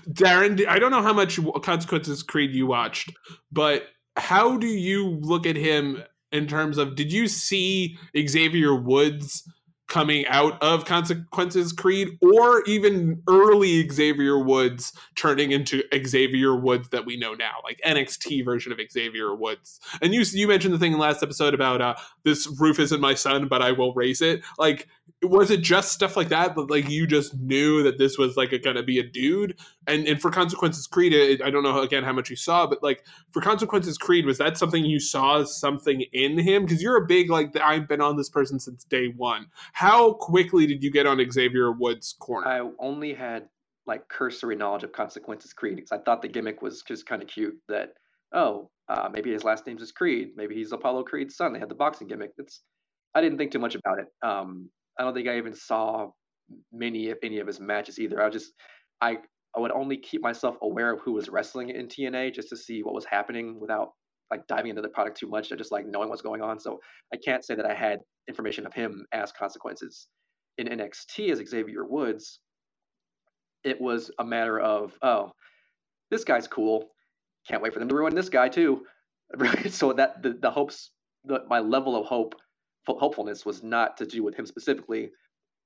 [0.09, 3.12] Darren, I don't know how much Consequences Creed you watched,
[3.52, 6.02] but how do you look at him
[6.33, 9.48] in terms of did you see Xavier Woods
[9.88, 17.07] coming out of Consequences Creed or even early Xavier Woods turning into Xavier Woods that
[17.07, 19.81] we know now, like NXT version of Xavier Woods.
[20.02, 23.14] And you you mentioned the thing in last episode about uh, this roof isn't my
[23.14, 24.42] son, but I will raise it.
[24.59, 24.88] Like
[25.23, 28.51] was it just stuff like that that like you just knew that this was like
[28.62, 29.59] gonna be a dude?
[29.87, 32.83] And and for consequences creed it, i don't know again how much you saw but
[32.83, 36.64] like for consequences creed was that something you saw something in him?
[36.64, 39.47] Because you're a big like i've been on this person since day one.
[39.73, 42.47] How quickly did you get on xavier woods corner?
[42.47, 43.49] I only had
[43.87, 47.29] like cursory knowledge of consequences creed because i thought the gimmick was just kind of
[47.29, 47.94] cute that
[48.35, 50.31] oh uh, maybe his last name is creed.
[50.37, 51.53] Maybe he's apollo creed's son.
[51.53, 52.33] They had the boxing gimmick.
[52.38, 52.62] It's
[53.14, 54.07] I didn't think too much about it.
[54.23, 56.11] Um, I don't think I even saw
[56.72, 58.22] many if any of his matches either.
[58.22, 58.52] I just
[59.00, 59.18] I
[59.56, 62.82] I would only keep myself aware of who was wrestling in TNA just to see
[62.82, 63.92] what was happening without
[64.30, 66.61] like diving into the product too much or just like knowing what's going on.
[66.61, 66.78] So
[67.12, 70.08] I can't say that I had information of him as consequences.
[70.58, 72.40] In NXT as Xavier Woods,
[73.64, 75.32] it was a matter of, oh,
[76.11, 76.90] this guy's cool.
[77.48, 78.82] Can't wait for them to ruin this guy too.
[79.70, 80.90] so that the, the hopes,
[81.24, 82.34] the, my level of hope
[82.96, 85.11] hopefulness was not to do with him specifically,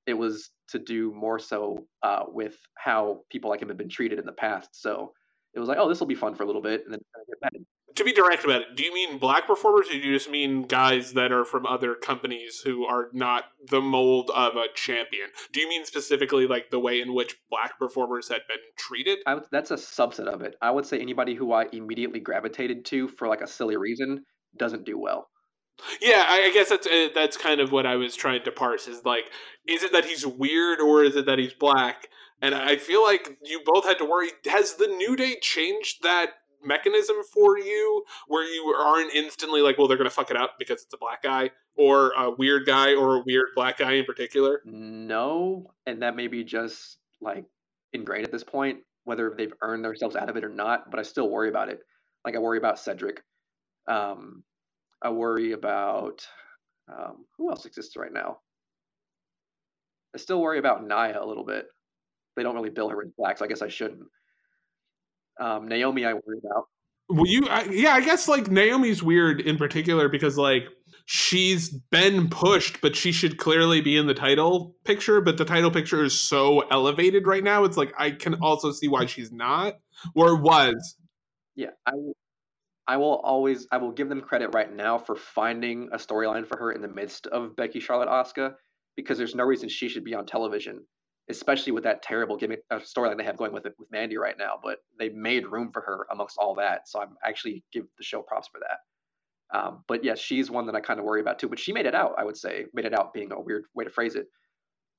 [0.06, 4.18] it was to do more so uh, with how people like him have been treated
[4.18, 4.70] in the past.
[4.72, 5.12] So
[5.54, 7.40] it was like, oh, this will be fun for a little bit, and then get
[7.40, 7.64] bad.
[7.96, 10.62] To be direct about it, do you mean black performers, or do you just mean
[10.62, 15.28] guys that are from other companies who are not the mold of a champion?
[15.52, 19.18] Do you mean specifically like the way in which black performers had been treated?
[19.26, 20.56] I would, that's a subset of it.
[20.62, 24.24] I would say anybody who I immediately gravitated to for like a silly reason
[24.56, 25.28] doesn't do well.
[26.00, 28.86] Yeah, I, guess that's uh, that's kind of what I was trying to parse.
[28.86, 29.30] Is like,
[29.66, 32.08] is it that he's weird or is it that he's black?
[32.40, 34.30] And I feel like you both had to worry.
[34.46, 36.30] Has the New Day changed that
[36.64, 40.54] mechanism for you where you aren't instantly like, well, they're going to fuck it up
[40.58, 44.04] because it's a black guy or a weird guy or a weird black guy in
[44.04, 44.60] particular?
[44.64, 45.72] No.
[45.86, 47.44] And that may be just like
[47.92, 50.90] ingrained at this point, whether they've earned themselves out of it or not.
[50.90, 51.80] But I still worry about it.
[52.24, 53.22] Like I worry about Cedric.
[53.88, 54.44] Um,
[55.02, 56.26] I worry about
[56.88, 58.38] um, who else exists right now.
[60.14, 61.66] I still worry about Nia a little bit.
[62.36, 64.08] They don't really bill her in black, so I guess I shouldn't.
[65.40, 66.64] Um, Naomi, I worry about.
[67.08, 70.64] Well, you, I, yeah, I guess like Naomi's weird in particular because like
[71.04, 75.20] she's been pushed, but she should clearly be in the title picture.
[75.20, 77.64] But the title picture is so elevated right now.
[77.64, 79.74] It's like I can also see why she's not
[80.14, 80.96] or was.
[81.54, 81.92] Yeah, I
[82.86, 86.58] I will always I will give them credit right now for finding a storyline for
[86.58, 88.54] her in the midst of Becky Charlotte Asuka
[88.96, 90.84] because there's no reason she should be on television,
[91.30, 94.36] especially with that terrible gimmick uh, storyline they have going with it with Mandy right
[94.36, 94.58] now.
[94.62, 98.20] But they made room for her amongst all that, so I'm actually give the show
[98.20, 99.58] props for that.
[99.58, 101.48] Um, but yes, she's one that I kind of worry about too.
[101.48, 102.14] But she made it out.
[102.18, 104.26] I would say made it out being a weird way to phrase it.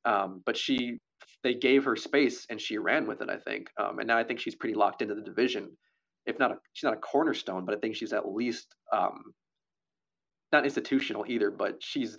[0.05, 0.99] Um, but she
[1.43, 3.29] they gave her space and she ran with it.
[3.29, 5.75] I think, um, and now I think she's pretty locked into the division
[6.25, 9.33] if not a, she's not a cornerstone, but I think she's at least um,
[10.51, 11.51] not institutional either.
[11.51, 12.17] But she's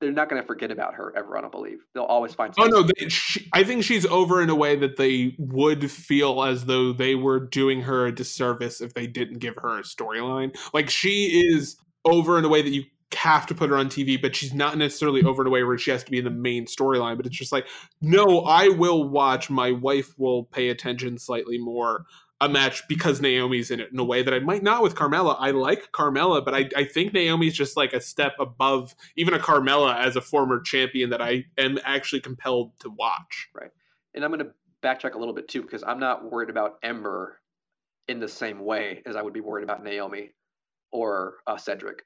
[0.00, 1.36] they're not going to forget about her ever.
[1.36, 2.52] I don't believe they'll always find.
[2.58, 6.42] Oh no, they, she, I think she's over in a way that they would feel
[6.42, 10.56] as though they were doing her a disservice if they didn't give her a storyline.
[10.74, 14.20] Like she is over in a way that you have to put her on TV,
[14.20, 16.30] but she's not necessarily over in a way where she has to be in the
[16.30, 17.16] main storyline.
[17.16, 17.66] But it's just like,
[18.00, 19.50] no, I will watch.
[19.50, 22.04] My wife will pay attention slightly more
[22.40, 25.36] a match because Naomi's in it in a way that I might not with Carmella.
[25.38, 29.38] I like Carmella, but I, I think Naomi's just like a step above even a
[29.38, 33.48] Carmella as a former champion that I am actually compelled to watch.
[33.54, 33.70] Right.
[34.14, 37.40] And I'm going to backtrack a little bit too because I'm not worried about Ember
[38.08, 40.30] in the same way as I would be worried about Naomi
[40.90, 42.04] or uh, Cedric.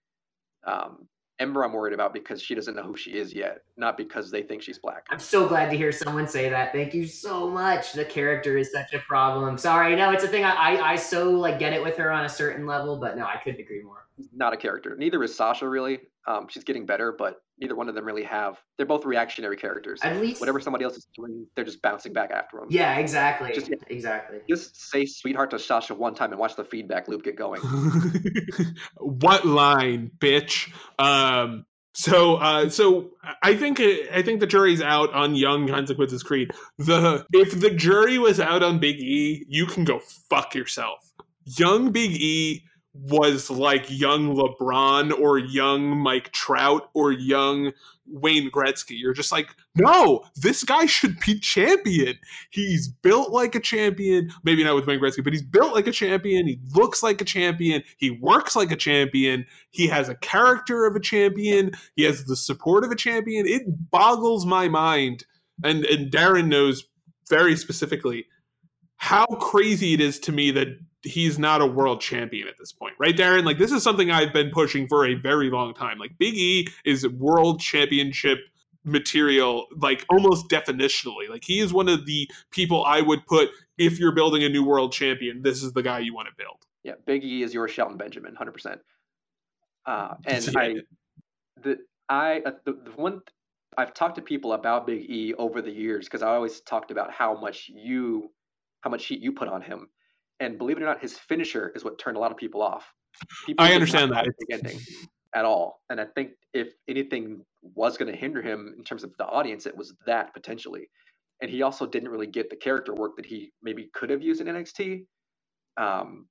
[0.66, 1.08] Um,
[1.40, 4.42] Ember, I'm worried about because she doesn't know who she is yet, not because they
[4.42, 5.06] think she's black.
[5.10, 6.72] I'm so glad to hear someone say that.
[6.72, 7.92] Thank you so much.
[7.92, 9.58] The character is such a problem.
[9.58, 10.44] Sorry, no, it's a thing.
[10.44, 13.24] I, I, I so like get it with her on a certain level, but no,
[13.24, 14.06] I couldn't agree more.
[14.32, 14.94] Not a character.
[14.96, 16.00] Neither is Sasha really.
[16.26, 18.58] Um, she's getting better, but neither one of them really have.
[18.76, 20.00] They're both reactionary characters.
[20.02, 22.68] At least whatever somebody else is doing, they're just bouncing back after them.
[22.70, 23.52] Yeah, exactly.
[23.52, 24.38] Just, exactly.
[24.48, 27.60] Just say "sweetheart" to Sasha one time and watch the feedback loop get going.
[28.98, 30.72] what line, bitch?
[30.98, 33.10] Um, so, uh, so
[33.42, 36.50] I think I think the jury's out on Young Consequences Creed.
[36.78, 40.98] The if the jury was out on Big E, you can go fuck yourself.
[41.44, 47.72] Young Big E was like young LeBron or young Mike Trout or young
[48.06, 48.98] Wayne Gretzky.
[48.98, 52.16] You're just like, no, this guy should be champion.
[52.50, 54.30] He's built like a champion.
[54.44, 56.46] Maybe not with Wayne Gretzky, but he's built like a champion.
[56.46, 57.82] He looks like a champion.
[57.96, 59.44] He works like a champion.
[59.70, 61.72] He has a character of a champion.
[61.96, 63.46] He has the support of a champion.
[63.46, 65.24] It boggles my mind.
[65.64, 66.84] And and Darren knows
[67.28, 68.26] very specifically
[68.96, 70.68] how crazy it is to me that
[71.02, 73.44] he's not a world champion at this point, right, Darren?
[73.44, 75.98] Like this is something I've been pushing for a very long time.
[75.98, 78.38] Like Big E is world championship
[78.84, 81.28] material, like almost definitionally.
[81.28, 84.64] Like he is one of the people I would put if you're building a new
[84.64, 85.42] world champion.
[85.42, 86.64] This is the guy you want to build.
[86.82, 88.80] Yeah, Big E is your Shelton Benjamin, hundred uh, percent.
[89.86, 90.60] And yeah.
[90.60, 90.74] I,
[91.62, 91.78] the
[92.08, 93.20] I uh, the, the one
[93.76, 97.10] I've talked to people about Big E over the years because I always talked about
[97.10, 98.30] how much you
[98.84, 99.88] how much heat you put on him
[100.40, 102.92] and believe it or not, his finisher is what turned a lot of people off.
[103.46, 104.78] People I understand that ending
[105.34, 109.16] at all, and I think if anything was going to hinder him in terms of
[109.18, 110.88] the audience, it was that potentially.
[111.40, 114.40] And he also didn't really get the character work that he maybe could have used
[114.40, 115.06] in NXT.
[115.76, 116.26] Um,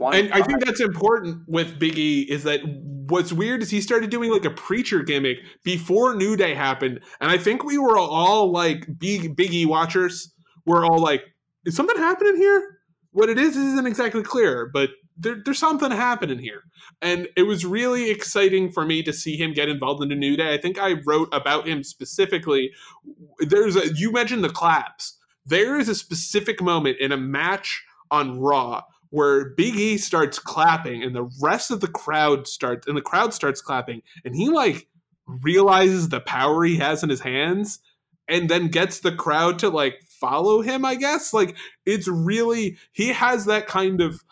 [0.00, 4.32] and I think that's important with Biggie is that what's weird is he started doing
[4.32, 8.86] like a preacher gimmick before New Day happened, and I think we were all like
[8.98, 10.32] big Biggie watchers.
[10.64, 11.22] We're all like,
[11.64, 12.74] is something happening here?
[13.14, 16.64] what it is isn't exactly clear, but there, there's something happening here.
[17.00, 20.36] And it was really exciting for me to see him get involved in a New
[20.36, 20.52] Day.
[20.52, 22.72] I think I wrote about him specifically.
[23.38, 25.16] There's a, you mentioned the claps.
[25.46, 31.04] There is a specific moment in a match on Raw where Big E starts clapping
[31.04, 34.88] and the rest of the crowd starts, and the crowd starts clapping, and he like
[35.26, 37.78] realizes the power he has in his hands
[38.28, 41.32] and then gets the crowd to like follow him, I guess.
[41.32, 44.22] Like it's really he has that kind of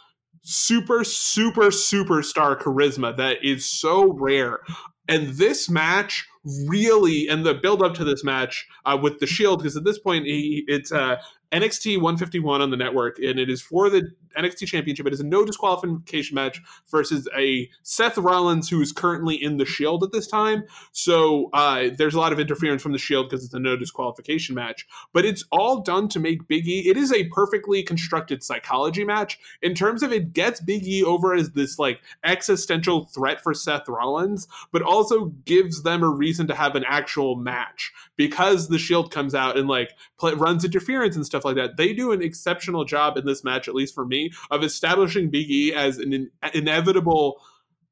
[0.42, 4.60] super super superstar charisma that is so rare.
[5.08, 6.26] And this match
[6.66, 9.98] really and the build up to this match uh, with the Shield because at this
[9.98, 11.16] point he, it's uh,
[11.52, 15.06] NXT 151 on the network, and it is for the NXT Championship.
[15.06, 16.60] It is a no disqualification match
[16.90, 20.64] versus a Seth Rollins who is currently in the Shield at this time.
[20.92, 24.54] So uh, there's a lot of interference from the Shield because it's a no disqualification
[24.54, 24.86] match.
[25.12, 26.88] But it's all done to make Big E.
[26.88, 31.34] It is a perfectly constructed psychology match in terms of it gets Big E over
[31.34, 36.54] as this like existential threat for Seth Rollins, but also gives them a reason to
[36.54, 39.90] have an actual match because the Shield comes out and like
[40.36, 41.76] runs interference and stuff like that.
[41.76, 45.50] They do an exceptional job in this match, at least for me, of establishing Big
[45.50, 47.40] E as an in- inevitable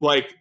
[0.01, 0.37] like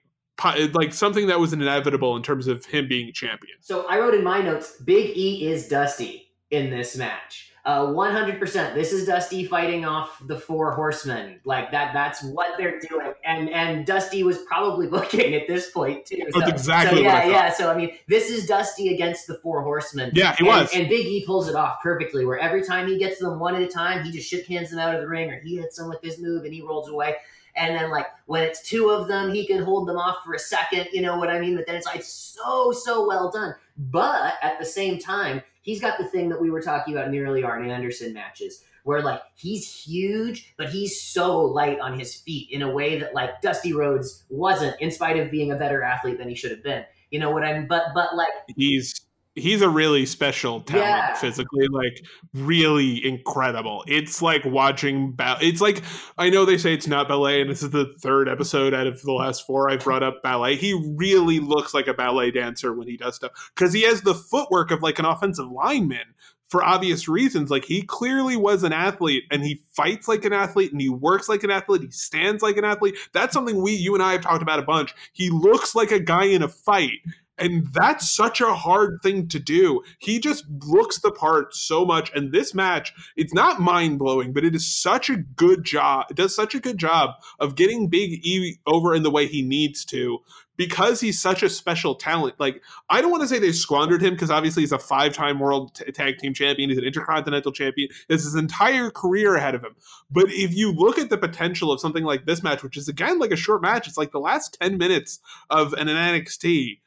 [0.74, 3.58] like something that was inevitable in terms of him being champion.
[3.60, 7.49] So I wrote in my notes, Big E is Dusty in this match.
[7.66, 8.74] Uh, 100%.
[8.74, 11.40] This is Dusty fighting off the four horsemen.
[11.44, 11.94] Like that.
[11.94, 13.14] That's what they're doing.
[13.26, 16.24] And and Dusty was probably booking at this point too.
[16.32, 17.00] So, That's exactly.
[17.00, 17.52] So yeah, yeah.
[17.52, 20.12] So I mean, this is Dusty against the four horsemen.
[20.14, 20.74] Yeah, he and, was.
[20.74, 22.26] And Big E pulls it off perfectly.
[22.26, 24.80] Where every time he gets them one at a time, he just shit hands them
[24.80, 27.16] out of the ring, or he hits them with his move and he rolls away.
[27.56, 30.40] And then like when it's two of them, he can hold them off for a
[30.40, 30.88] second.
[30.94, 31.56] You know what I mean?
[31.56, 33.56] But then it's like so so well done.
[33.78, 37.12] But at the same time, he's got the thing that we were talking about in
[37.12, 42.16] the early Arn Anderson matches, where like he's huge, but he's so light on his
[42.16, 45.84] feet in a way that like Dusty Rhodes wasn't, in spite of being a better
[45.84, 46.84] athlete than he should have been.
[47.12, 47.68] You know what I'm?
[47.68, 49.02] But but like he's
[49.40, 51.14] he's a really special talent yeah.
[51.16, 53.84] physically like really incredible.
[53.88, 55.82] It's like watching ba- it's like
[56.18, 59.02] i know they say it's not ballet and this is the third episode out of
[59.02, 60.56] the last four i've brought up ballet.
[60.56, 64.16] He really looks like a ballet dancer when he does stuff because he has the
[64.16, 66.14] footwork of like an offensive lineman
[66.50, 67.50] for obvious reasons.
[67.50, 71.30] Like he clearly was an athlete and he fights like an athlete and he works
[71.30, 72.98] like an athlete he stands like an athlete.
[73.14, 74.94] That's something we you and i have talked about a bunch.
[75.14, 77.00] He looks like a guy in a fight
[77.40, 79.82] and that's such a hard thing to do.
[80.00, 82.12] He just looks the part so much.
[82.14, 86.08] And this match, it's not mind blowing, but it is such a good job.
[86.10, 89.42] It does such a good job of getting Big E over in the way he
[89.42, 90.20] needs to
[90.60, 92.36] because he's such a special talent.
[92.38, 95.40] Like, I don't want to say they squandered him because obviously he's a five time
[95.40, 96.70] world t- tag team champion.
[96.70, 97.88] He's an intercontinental champion.
[98.10, 99.78] There's his entire career ahead of him.
[100.12, 103.20] But if you look at the potential of something like this match, which is again
[103.20, 106.80] like a short match, it's like the last 10 minutes of an NXT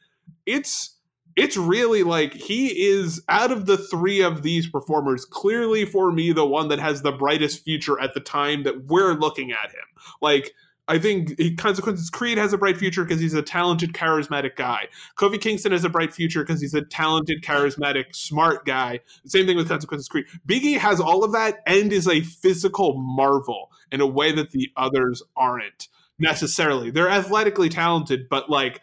[0.46, 0.96] it's
[1.34, 6.32] it's really like he is out of the three of these performers clearly for me
[6.32, 9.84] the one that has the brightest future at the time that we're looking at him
[10.20, 10.52] like
[10.88, 14.88] I think Consequences Creed has a bright future because he's a talented, charismatic guy.
[15.16, 18.98] Kofi Kingston has a bright future because he's a talented, charismatic, smart guy.
[19.24, 20.26] Same thing with Consequences Creed.
[20.46, 24.70] Biggie has all of that and is a physical marvel in a way that the
[24.76, 26.90] others aren't necessarily.
[26.90, 28.80] They're athletically talented, but like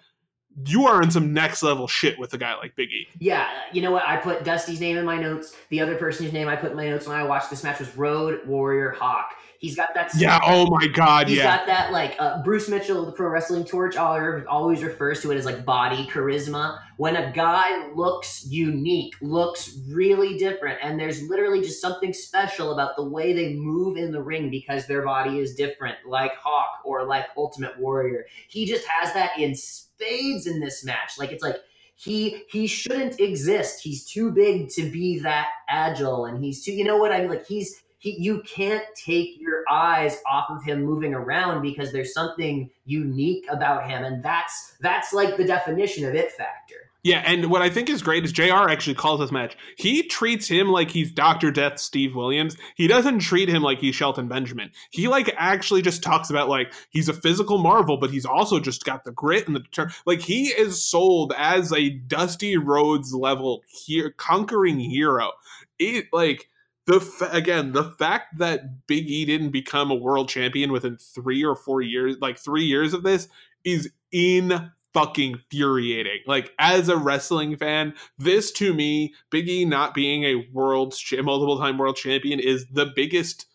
[0.66, 3.08] you are in some next level shit with a guy like Big E.
[3.20, 4.04] Yeah, you know what?
[4.06, 5.56] I put Dusty's name in my notes.
[5.70, 7.80] The other person whose name I put in my notes when I watched this match
[7.80, 9.34] was Road Warrior Hawk.
[9.60, 10.12] He's got that.
[10.16, 10.40] Yeah.
[10.46, 11.28] Oh my God.
[11.28, 11.58] He's yeah.
[11.58, 15.38] got that like uh, Bruce Mitchell, of the Pro Wrestling Torch, always refers to it
[15.38, 16.80] as like body charisma.
[16.96, 22.96] When a guy looks unique, looks really different, and there's literally just something special about
[22.96, 27.04] the way they move in the ring because their body is different, like Hawk or
[27.04, 28.28] like Ultimate Warrior.
[28.48, 31.20] He just has that in spades in this match.
[31.20, 31.58] Like it's like
[31.96, 33.84] he he shouldn't exist.
[33.84, 36.72] He's too big to be that agile, and he's too.
[36.72, 37.30] You know what I mean?
[37.30, 42.14] Like he's he, you can't take your eyes off of him moving around because there's
[42.14, 46.90] something unique about him, and that's that's like the definition of it factor.
[47.04, 49.56] Yeah, and what I think is great is JR actually calls this match.
[49.78, 51.50] He treats him like he's Dr.
[51.50, 52.58] Death Steve Williams.
[52.76, 54.72] He doesn't treat him like he's Shelton Benjamin.
[54.90, 58.84] He like actually just talks about like he's a physical marvel, but he's also just
[58.84, 63.64] got the grit and the deter- like he is sold as a Dusty Rhodes level
[63.68, 65.32] here conquering hero.
[65.80, 66.50] It like
[66.86, 71.44] the fa- again the fact that Big E didn't become a world champion within 3
[71.44, 73.28] or 4 years, like 3 years of this
[73.64, 76.20] is in fucking infuriating.
[76.26, 81.78] Like as a wrestling fan, this to me, Biggie not being a world multiple time
[81.78, 83.46] world champion is the biggest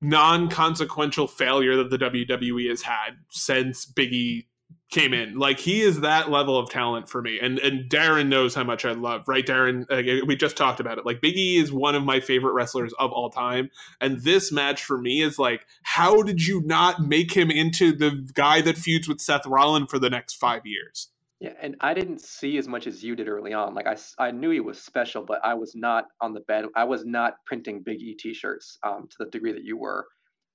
[0.00, 4.46] non-consequential failure that the WWE has had since Biggie
[4.90, 5.38] came in.
[5.38, 7.38] Like he is that level of talent for me.
[7.40, 9.44] And and Darren knows how much I love, right?
[9.44, 11.06] Darren, uh, we just talked about it.
[11.06, 13.70] Like Biggie is one of my favorite wrestlers of all time.
[14.00, 18.28] And this match for me is like, how did you not make him into the
[18.34, 21.08] guy that feuds with Seth Rollins for the next five years?
[21.40, 23.74] Yeah, and I didn't see as much as you did early on.
[23.74, 26.66] Like I, I knew he was special, but I was not on the bed.
[26.76, 30.06] I was not printing Big E T-shirts um, to the degree that you were.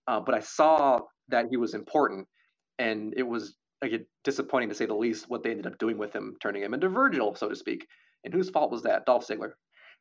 [0.08, 2.28] Uh, but I saw that he was important,
[2.80, 6.14] and it was like disappointing to say the least what they ended up doing with
[6.14, 7.88] him, turning him into Virgil, so to speak.
[8.24, 9.06] And whose fault was that?
[9.06, 9.52] Dolph Ziggler.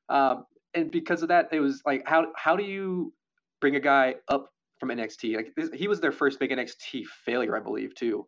[0.08, 3.12] Um, and because of that, it was like how how do you
[3.60, 4.50] bring a guy up
[4.80, 5.36] from NXT?
[5.36, 8.26] Like this, he was their first big NXT failure, I believe, too.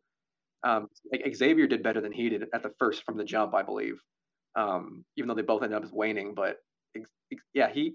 [0.63, 3.63] Um, like Xavier did better than he did at the first from the jump, I
[3.63, 4.01] believe.
[4.57, 6.57] Um, even though they both ended up waning, but
[7.55, 7.95] yeah, he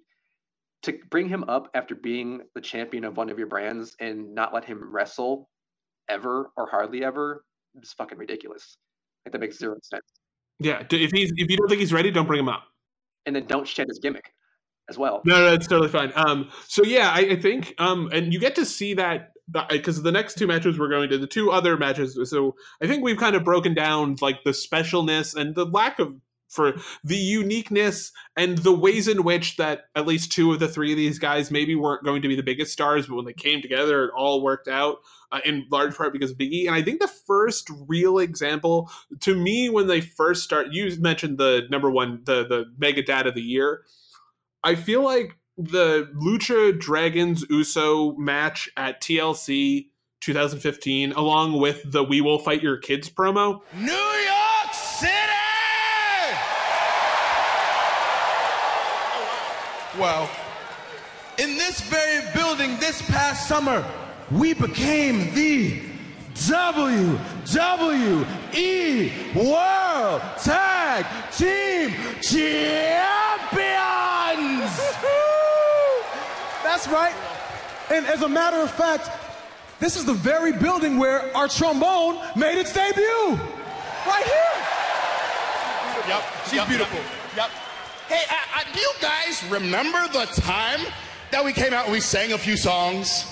[0.83, 4.53] to bring him up after being the champion of one of your brands and not
[4.53, 5.49] let him wrestle
[6.09, 7.43] ever or hardly ever
[7.81, 8.77] is fucking ridiculous.
[9.25, 10.05] Like that makes zero sense.
[10.59, 12.63] Yeah, if he's if you don't think he's ready, don't bring him up.
[13.25, 14.31] And then don't shed his gimmick
[14.89, 15.21] as well.
[15.25, 16.11] No, no, it's totally fine.
[16.15, 19.31] Um, so yeah, I, I think um, and you get to see that
[19.69, 22.17] because the next two matches we're going to the two other matches.
[22.29, 26.15] So I think we've kind of broken down like the specialness and the lack of
[26.47, 30.91] for the uniqueness and the ways in which that at least two of the three
[30.91, 33.61] of these guys maybe weren't going to be the biggest stars, but when they came
[33.61, 34.97] together, it all worked out
[35.31, 36.67] uh, in large part because of Biggie.
[36.67, 38.89] And I think the first real example
[39.21, 43.27] to me when they first start, you mentioned the number one, the the mega dad
[43.27, 43.83] of the year.
[44.63, 49.89] I feel like the Lucha Dragons Uso match at TLC
[50.21, 53.61] 2015, along with the We Will Fight Your Kids promo.
[53.77, 55.11] New York City!
[59.99, 60.29] Well,
[61.37, 63.85] in this very building this past summer,
[64.29, 65.81] we became the
[66.33, 68.25] WWE
[69.35, 72.75] World Tag Team Champions!
[76.61, 77.15] That's right.
[77.89, 79.09] And as a matter of fact,
[79.79, 83.39] this is the very building where our trombone made its debut.
[84.05, 84.55] Right here.
[86.09, 86.23] Yep.
[86.43, 86.99] She's yep, beautiful.
[87.37, 87.49] Yep.
[87.49, 87.64] yep.
[88.07, 90.79] Hey, uh, uh, do you guys remember the time
[91.31, 93.25] that we came out and we sang a few songs?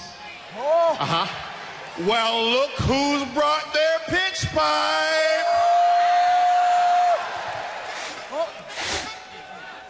[0.58, 0.98] Oh.
[1.00, 2.06] Uh huh.
[2.08, 5.46] Well, look who's brought their pitch pipe.
[8.32, 8.50] Oh.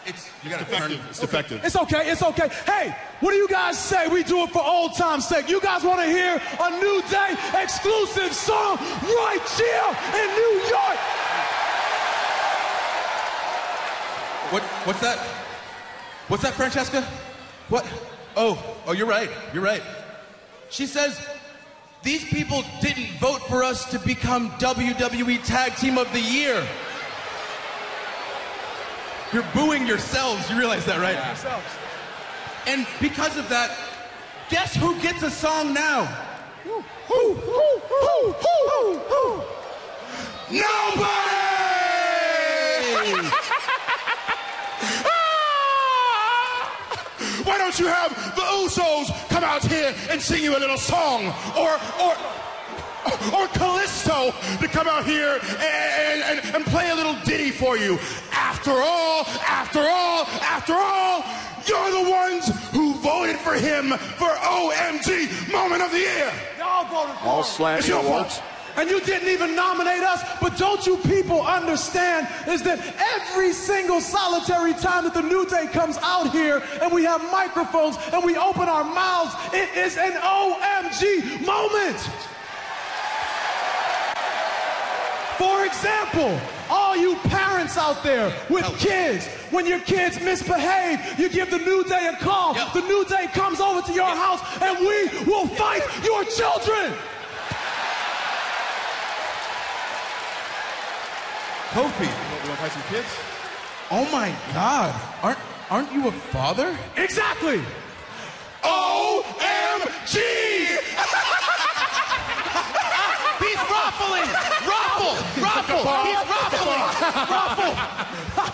[0.06, 1.06] It's, it's defective.
[1.10, 1.64] It's defective.
[1.64, 2.12] It's okay.
[2.12, 2.50] It's okay.
[2.66, 4.10] Hey, what do you guys say?
[4.10, 5.48] We do it for old time's sake.
[5.48, 11.00] You guys want to hear a New Day exclusive song right here in New York?
[14.52, 14.64] What?
[14.86, 15.18] What's that?
[16.28, 17.02] What's that, Francesca?
[17.70, 17.86] What?
[18.36, 19.30] Oh, oh, you're right.
[19.54, 19.84] You're right.
[20.70, 21.20] She says
[22.02, 26.66] these people didn't vote for us to become WWE Tag Team of the Year.
[29.32, 30.50] You're booing yourselves.
[30.50, 31.16] You realize that, right?
[31.16, 31.62] Yeah.
[32.68, 33.76] And because of that,
[34.50, 36.06] guess who gets a song now?
[36.64, 36.82] Who?
[36.82, 37.34] Who?
[37.34, 37.80] Who?
[37.90, 38.32] Who?
[38.32, 38.98] Who?
[38.98, 39.44] Who?
[40.52, 41.73] Nobody!
[47.44, 51.26] Why don't you have the Usos come out here and sing you a little song?
[51.58, 52.14] Or, or,
[53.36, 58.00] or Kalisto to come out here and, and, and play a little ditty for you.
[58.32, 61.24] After all, after all, after all,
[61.68, 66.32] you're the ones who voted for him for OMG Moment of the Year.
[66.58, 67.46] Y'all voted for All him.
[67.46, 68.42] slash It's your fault.
[68.76, 72.80] And you didn't even nominate us, but don't you people understand is that
[73.16, 77.98] every single solitary time that the New Day comes out here and we have microphones
[78.12, 82.00] and we open our mouths, it is an OMG moment.
[85.38, 91.52] For example, all you parents out there with kids, when your kids misbehave, you give
[91.52, 92.56] the New Day a call.
[92.56, 92.74] Yep.
[92.74, 96.94] The New Day comes over to your house and we will fight your children.
[101.74, 103.08] Kofi, want to fight some kids?
[103.90, 104.94] oh my God,
[105.24, 105.40] aren't
[105.72, 106.78] aren't you a father?
[106.96, 107.62] Exactly.
[108.62, 110.16] OMG!
[113.42, 114.30] He's ruffling,
[114.70, 115.84] ruffle, ruffle.
[116.06, 116.84] He's ruffling,
[117.34, 117.74] ruffle.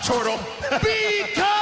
[0.06, 0.40] Chortle.
[0.80, 1.59] Because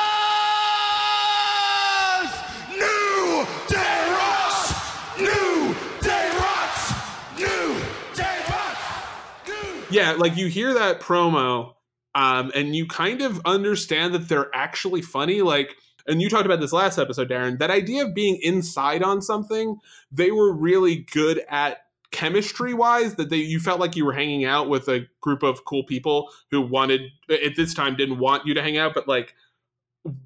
[9.91, 11.75] yeah, like you hear that promo,
[12.15, 15.43] um, and you kind of understand that they're actually funny.
[15.43, 15.77] Like
[16.09, 19.79] and you talked about this last episode, Darren, that idea of being inside on something,
[20.11, 24.47] they were really good at chemistry wise that they you felt like you were hanging
[24.47, 28.55] out with a group of cool people who wanted at this time didn't want you
[28.55, 29.35] to hang out but like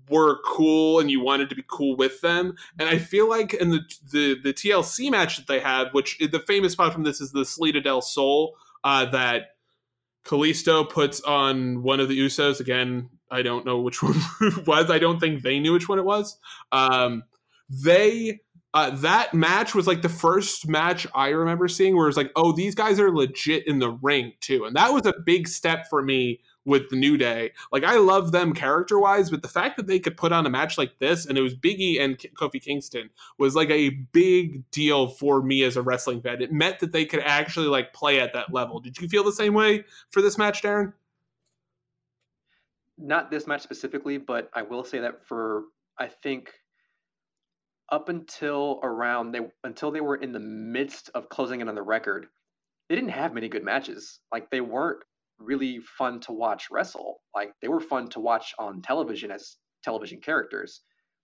[0.08, 3.70] were cool and you wanted to be cool with them and i feel like in
[3.70, 3.80] the
[4.12, 7.44] the, the tlc match that they had which the famous spot from this is the
[7.44, 8.54] Salida del Sol
[8.84, 9.51] uh, that
[10.24, 13.10] Kalisto puts on one of the Usos again.
[13.30, 14.90] I don't know which one it was.
[14.90, 16.38] I don't think they knew which one it was.
[16.70, 17.24] Um,
[17.68, 18.40] they
[18.74, 22.32] uh, that match was like the first match I remember seeing where it was like,
[22.36, 25.86] oh, these guys are legit in the ring too, and that was a big step
[25.90, 27.52] for me with the New Day.
[27.70, 30.50] Like I love them character wise, but the fact that they could put on a
[30.50, 35.08] match like this and it was Biggie and Kofi Kingston was like a big deal
[35.08, 36.40] for me as a wrestling fan.
[36.40, 38.80] It meant that they could actually like play at that level.
[38.80, 40.92] Did you feel the same way for this match, Darren?
[42.98, 45.64] Not this match specifically, but I will say that for
[45.98, 46.52] I think
[47.90, 51.82] up until around they until they were in the midst of closing in on the
[51.82, 52.26] record,
[52.88, 54.20] they didn't have many good matches.
[54.30, 55.02] Like they weren't
[55.44, 57.20] really fun to watch wrestle.
[57.34, 60.82] Like they were fun to watch on television as television characters.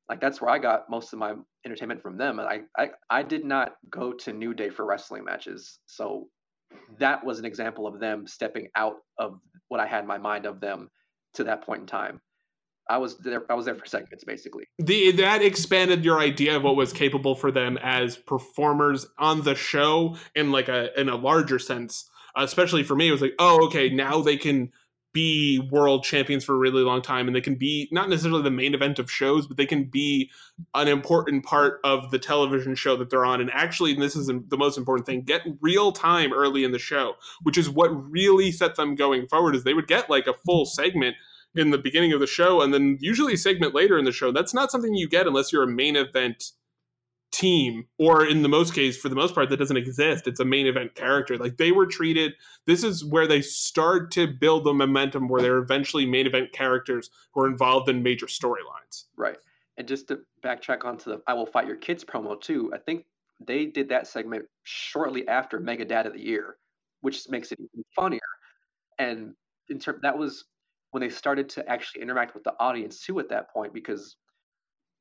[0.08, 2.38] Like that's where I got most of my entertainment from them.
[2.38, 5.78] And I I, I did not go to New Day for wrestling matches.
[5.86, 6.28] So
[6.72, 6.94] mm-hmm.
[6.98, 9.38] that was an example of them stepping out of
[9.68, 10.88] what I had in my mind of them
[11.34, 12.20] to that point in time.
[12.88, 13.44] I was there.
[13.50, 14.64] I was there for segments, basically.
[14.78, 19.54] The that expanded your idea of what was capable for them as performers on the
[19.54, 22.08] show in like a in a larger sense.
[22.38, 24.70] Especially for me, it was like, oh, okay, now they can
[25.12, 28.50] be world champions for a really long time, and they can be not necessarily the
[28.50, 30.30] main event of shows, but they can be
[30.74, 33.40] an important part of the television show that they're on.
[33.40, 36.78] And actually, and this is the most important thing: get real time early in the
[36.78, 39.56] show, which is what really set them going forward.
[39.56, 41.16] Is they would get like a full segment
[41.54, 44.30] in the beginning of the show and then usually a segment later in the show.
[44.30, 46.52] That's not something you get unless you're a main event
[47.30, 50.26] team or in the most case for the most part that doesn't exist.
[50.26, 51.36] It's a main event character.
[51.36, 52.32] Like they were treated
[52.66, 57.10] this is where they start to build the momentum where they're eventually main event characters
[57.32, 59.04] who are involved in major storylines.
[59.16, 59.36] Right.
[59.76, 63.04] And just to backtrack onto the i will fight your kids promo too i think
[63.44, 66.56] they did that segment shortly after mega dad of the year
[67.00, 68.20] which makes it even funnier.
[68.98, 69.34] And
[69.68, 70.44] in term that was
[70.90, 74.16] when they started to actually interact with the audience too at that point because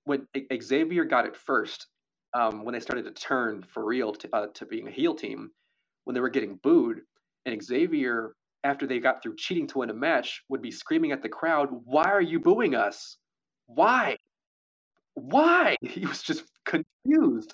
[0.03, 0.27] when
[0.61, 1.87] Xavier got it first,
[2.33, 5.51] um, when they started to turn for real to, uh, to being a heel team,
[6.05, 7.01] when they were getting booed,
[7.45, 11.21] and Xavier, after they got through cheating to win a match, would be screaming at
[11.23, 13.17] the crowd, "Why are you booing us?
[13.67, 14.17] Why?
[15.15, 17.53] Why?" He was just confused,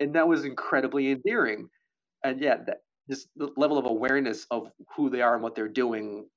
[0.00, 1.68] and that was incredibly endearing.
[2.24, 2.78] And yeah, that
[3.10, 6.28] just the level of awareness of who they are and what they're doing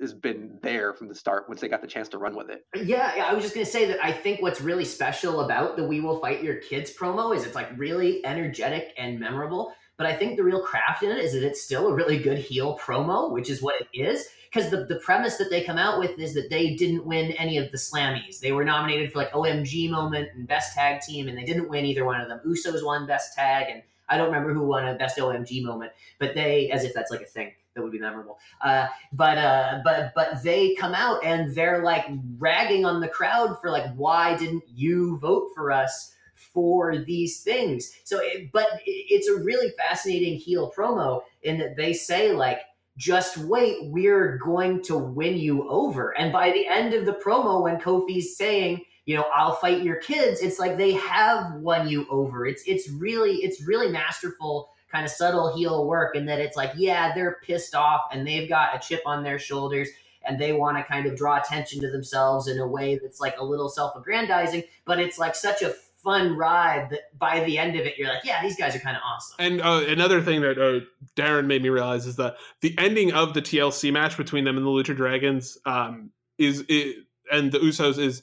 [0.00, 2.66] has been there from the start once they got the chance to run with it.
[2.74, 6.00] Yeah, I was just gonna say that I think what's really special about the "We
[6.00, 9.72] Will Fight Your Kids" promo is it's like really energetic and memorable.
[9.96, 12.38] But I think the real craft in it is that it's still a really good
[12.38, 14.28] heel promo, which is what it is.
[14.52, 17.58] Because the, the premise that they come out with is that they didn't win any
[17.58, 18.38] of the Slammies.
[18.38, 21.86] They were nominated for like OMG moment and Best Tag Team, and they didn't win
[21.86, 22.40] either one of them.
[22.46, 26.34] Usos won Best Tag, and I don't remember who won a Best OMG moment, but
[26.34, 28.38] they, as if that's like a thing that would be memorable.
[28.64, 32.06] Uh, but uh, but but they come out and they're like
[32.38, 36.12] ragging on the crowd for like, why didn't you vote for us?
[36.52, 41.94] for these things so it, but it's a really fascinating heel promo in that they
[41.94, 42.60] say like
[42.98, 47.62] just wait we're going to win you over and by the end of the promo
[47.62, 52.06] when kofi's saying you know i'll fight your kids it's like they have won you
[52.10, 56.56] over it's it's really it's really masterful kind of subtle heel work and that it's
[56.56, 59.88] like, yeah, they're pissed off and they've got a chip on their shoulders
[60.24, 63.38] and they want to kind of draw attention to themselves in a way that's like
[63.38, 65.74] a little self-aggrandizing, but it's like such a
[66.06, 68.96] fun ride that by the end of it you're like yeah these guys are kind
[68.96, 69.34] of awesome.
[69.40, 70.84] And uh, another thing that uh,
[71.16, 74.64] darren made me realize is that the ending of the tlc match between them and
[74.64, 76.98] the lucha dragons um, is it,
[77.32, 78.22] and the usos is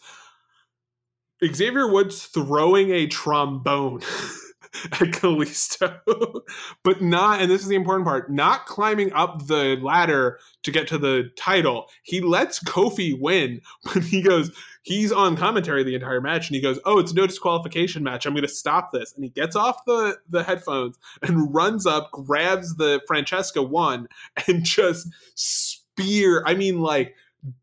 [1.45, 4.01] xavier woods throwing a trombone
[4.91, 6.41] at Kalisto,
[6.83, 10.87] but not, and this is the important part, not climbing up the ladder to get
[10.87, 11.87] to the title.
[12.03, 13.61] He lets Kofi win,
[13.93, 14.51] but he goes,
[14.81, 18.25] he's on commentary the entire match, and he goes, "Oh, it's no disqualification match.
[18.25, 22.11] I'm going to stop this." And he gets off the the headphones and runs up,
[22.11, 24.07] grabs the Francesca one,
[24.47, 26.43] and just spear.
[26.45, 27.15] I mean, like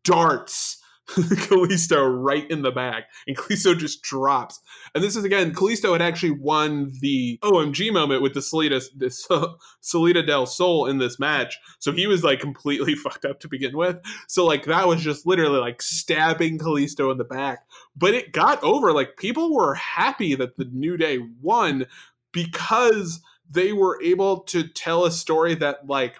[0.03, 4.59] darts Kalisto right in the back, and Kalisto just drops.
[4.93, 9.25] And this is again, Kalisto had actually won the OMG moment with the Salida, this
[9.29, 9.47] uh,
[9.81, 13.75] Salida del Sol in this match, so he was like completely fucked up to begin
[13.75, 13.97] with.
[14.27, 18.63] So like that was just literally like stabbing Kalisto in the back, but it got
[18.63, 18.93] over.
[18.93, 21.87] Like people were happy that the New Day won
[22.31, 26.15] because they were able to tell a story that like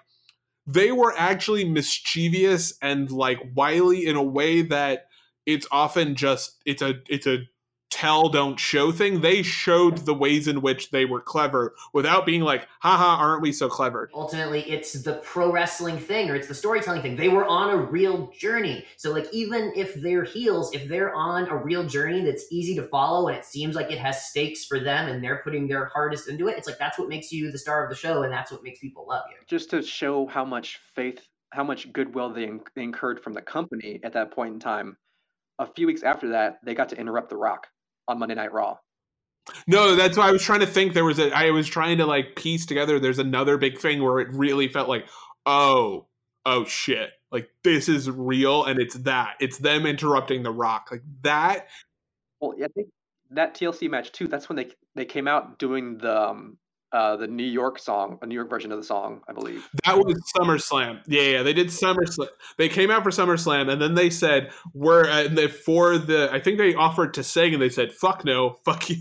[0.66, 5.06] they were actually mischievous and like wily in a way that
[5.46, 7.38] it's often just it's a it's a
[7.92, 12.40] tell don't show thing they showed the ways in which they were clever without being
[12.40, 14.08] like haha aren't we so clever?
[14.14, 17.16] Ultimately it's the pro wrestling thing or it's the storytelling thing.
[17.16, 18.86] They were on a real journey.
[18.96, 22.82] So like even if they're heels if they're on a real journey that's easy to
[22.84, 26.28] follow and it seems like it has stakes for them and they're putting their hardest
[26.28, 28.50] into it it's like that's what makes you the star of the show and that's
[28.50, 29.36] what makes people love you.
[29.46, 34.00] Just to show how much faith how much goodwill they, they incurred from the company
[34.02, 34.96] at that point in time
[35.58, 37.66] a few weeks after that they got to interrupt the rock
[38.08, 38.78] on Monday Night Raw.
[39.66, 40.94] No, that's why I was trying to think.
[40.94, 41.32] There was a.
[41.32, 43.00] I was trying to like piece together.
[43.00, 45.06] There's another big thing where it really felt like,
[45.46, 46.06] oh,
[46.46, 49.34] oh shit, like this is real, and it's that.
[49.40, 51.68] It's them interrupting the Rock, like that.
[52.40, 52.88] Well, yeah, I think
[53.30, 54.28] that TLC match too.
[54.28, 56.58] That's when they they came out doing the um,
[56.92, 59.66] uh, the New York song, a New York version of the song, I believe.
[59.86, 61.00] That was SummerSlam.
[61.06, 62.28] Yeah, yeah, they did SummerSlam.
[62.58, 66.28] They came out for SummerSlam, and then they said we're uh, for the.
[66.30, 68.98] I think they offered to sing, and they said fuck no, fuck you,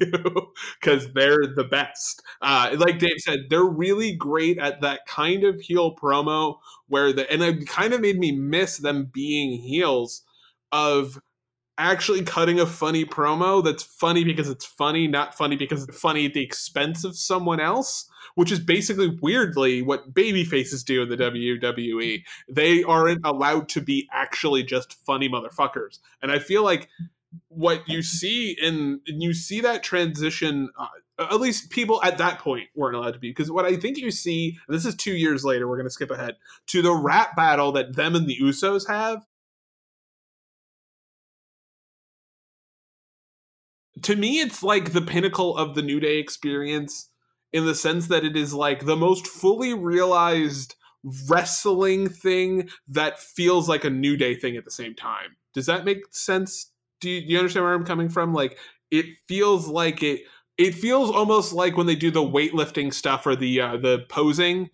[0.80, 2.22] because they're the best.
[2.42, 7.30] Uh, like Dave said, they're really great at that kind of heel promo where the
[7.32, 10.24] and it kind of made me miss them being heels
[10.72, 11.20] of
[11.82, 16.28] actually cutting a funny promo that's funny because it's funny, not funny because it's funny
[16.28, 21.10] at the expense of someone else, which is basically weirdly what baby faces do in
[21.10, 22.24] the WWE.
[22.48, 26.00] They aren't allowed to be actually just funny motherfuckers.
[26.22, 26.88] And I feel like
[27.48, 30.88] what you see in and you see that transition uh,
[31.20, 34.12] at least people at that point weren't allowed to be because what i think you
[34.12, 36.36] see this is two years later we're going to skip ahead
[36.68, 39.26] to the rap battle that them and the usos have
[44.04, 47.10] to me it's like the pinnacle of the new day experience
[47.54, 50.76] in the sense that it is like the most fully realized
[51.28, 55.36] wrestling thing that feels like a new day thing at the same time.
[55.54, 56.72] Does that make sense?
[57.02, 58.34] Do you, do you understand where i'm coming from?
[58.34, 58.58] Like
[58.92, 60.22] it feels like it
[60.58, 64.70] it feels almost like when they do the weightlifting stuff or the uh, the posing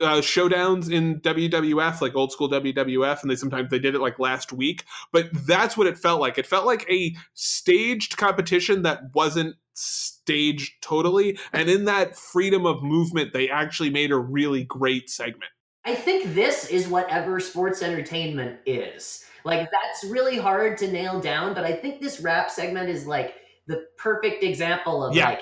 [0.00, 4.18] uh, showdowns in WWF, like old school WWF, and they sometimes they did it like
[4.18, 4.84] last week.
[5.12, 6.38] But that's what it felt like.
[6.38, 12.82] It felt like a staged competition that wasn't staged totally, and in that freedom of
[12.82, 15.50] movement, they actually made a really great segment.
[15.84, 19.24] I think this is whatever sports entertainment is.
[19.44, 23.34] Like that's really hard to nail down, but I think this rap segment is like
[23.68, 25.30] the perfect example of yeah.
[25.30, 25.40] like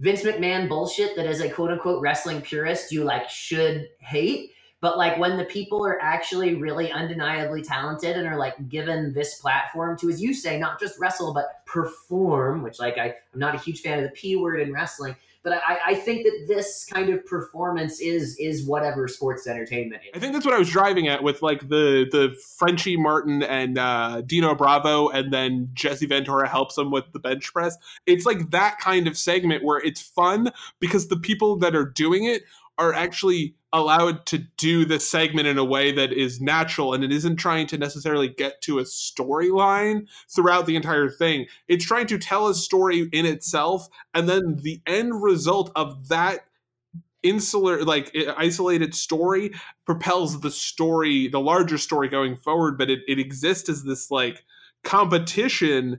[0.00, 4.50] Vince McMahon bullshit that as a quote unquote wrestling purist you like should hate.
[4.80, 9.36] But like when the people are actually really undeniably talented and are like given this
[9.36, 13.54] platform to, as you say, not just wrestle but perform, which like I, I'm not
[13.54, 16.86] a huge fan of the p word in wrestling, but I, I think that this
[16.90, 20.10] kind of performance is is whatever sports entertainment is.
[20.14, 23.78] I think that's what I was driving at with like the the Frenchy Martin and
[23.78, 27.76] uh, Dino Bravo, and then Jesse Ventura helps him with the bench press.
[28.06, 32.24] It's like that kind of segment where it's fun because the people that are doing
[32.24, 32.42] it
[32.78, 37.10] are actually allowed to do the segment in a way that is natural and it
[37.10, 41.46] isn't trying to necessarily get to a storyline throughout the entire thing.
[41.66, 46.46] It's trying to tell a story in itself, and then the end result of that
[47.24, 49.50] insular like isolated story
[49.86, 54.44] propels the story the larger story going forward but it, it exists as this like
[54.82, 55.98] competition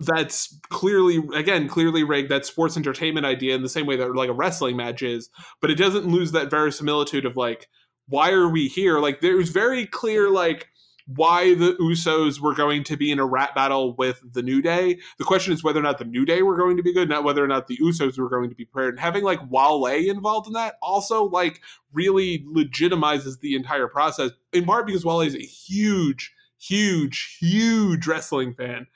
[0.00, 4.28] that's clearly again clearly rigged that sports entertainment idea in the same way that like
[4.28, 5.28] a wrestling match is
[5.60, 7.68] but it doesn't lose that verisimilitude of like
[8.08, 8.98] why are we here?
[8.98, 10.68] Like there's very clear like
[11.06, 14.98] why the usos were going to be in a rap battle with the new day.
[15.18, 17.24] The question is whether or not the new day were going to be good not
[17.24, 18.94] whether or not the usos were going to be prepared.
[18.94, 21.60] And having like wale involved in that also like
[21.92, 28.52] really legitimizes the entire process in part because wale is a huge huge huge wrestling
[28.52, 28.86] fan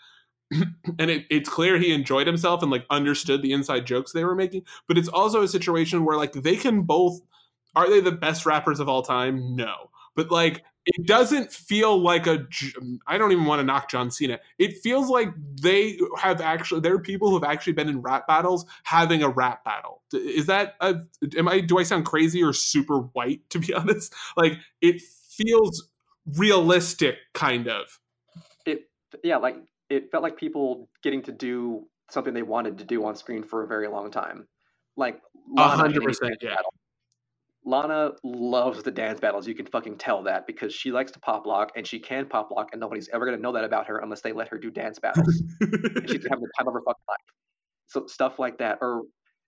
[0.98, 4.34] and it, it's clear he enjoyed himself and like understood the inside jokes they were
[4.34, 4.64] making.
[4.88, 7.20] But it's also a situation where like they can both
[7.74, 9.56] are they the best rappers of all time?
[9.56, 9.90] No.
[10.14, 12.44] But like it doesn't feel like a
[13.06, 14.40] i don't even want to knock john cena.
[14.58, 15.28] It feels like
[15.60, 19.28] they have actually there are people who have actually been in rap battles having a
[19.28, 20.02] rap battle.
[20.12, 20.96] Is that a,
[21.36, 24.12] am i do i sound crazy or super white to be honest?
[24.36, 25.88] Like it feels
[26.36, 27.98] realistic kind of.
[28.66, 28.88] It
[29.22, 29.56] yeah, like
[29.92, 33.62] it felt like people getting to do something they wanted to do on screen for
[33.62, 34.48] a very long time.
[34.96, 35.20] Like
[35.58, 36.54] hundred percent, yeah.
[36.54, 36.74] battle.
[37.64, 39.46] Lana loves the dance battles.
[39.46, 42.50] You can fucking tell that because she likes to pop lock and she can pop
[42.50, 44.98] lock, and nobody's ever gonna know that about her unless they let her do dance
[44.98, 45.42] battles.
[45.60, 47.18] and she's having the time of her fucking life.
[47.86, 49.02] So stuff like that, or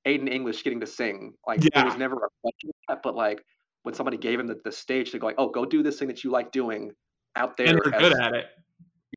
[0.07, 3.43] Aiden English getting to sing, like there was never a question of that, but like
[3.83, 6.09] when somebody gave him the, the stage to go like, oh, go do this thing
[6.09, 6.93] that you like doing
[7.37, 8.47] out there, and they're as- good at it.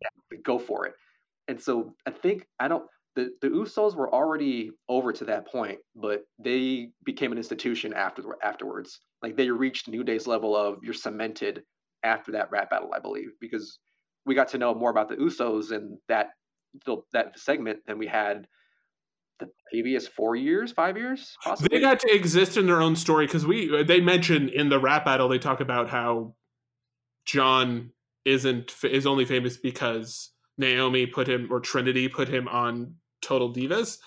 [0.01, 0.93] Yeah, go for it.
[1.47, 2.85] And so I think I don't
[3.15, 8.23] the the Usos were already over to that point, but they became an institution after
[8.43, 8.99] afterwards.
[9.21, 11.63] Like they reached New Day's level of you're cemented
[12.03, 13.79] after that rap battle, I believe, because
[14.25, 16.29] we got to know more about the Usos in that
[17.13, 18.47] that segment than we had
[19.39, 21.77] the previous four years, five years, possibly.
[21.77, 25.05] They got to exist in their own story because we they mention in the rap
[25.05, 26.35] battle they talk about how
[27.25, 27.91] John
[28.25, 33.97] isn't is only famous because Naomi put him or Trinity put him on Total Divas,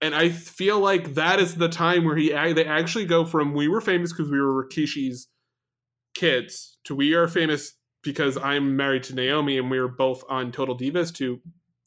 [0.00, 3.68] and I feel like that is the time where he they actually go from we
[3.68, 5.28] were famous because we were Rikishi's
[6.14, 10.52] kids to we are famous because I'm married to Naomi and we are both on
[10.52, 11.40] Total Divas to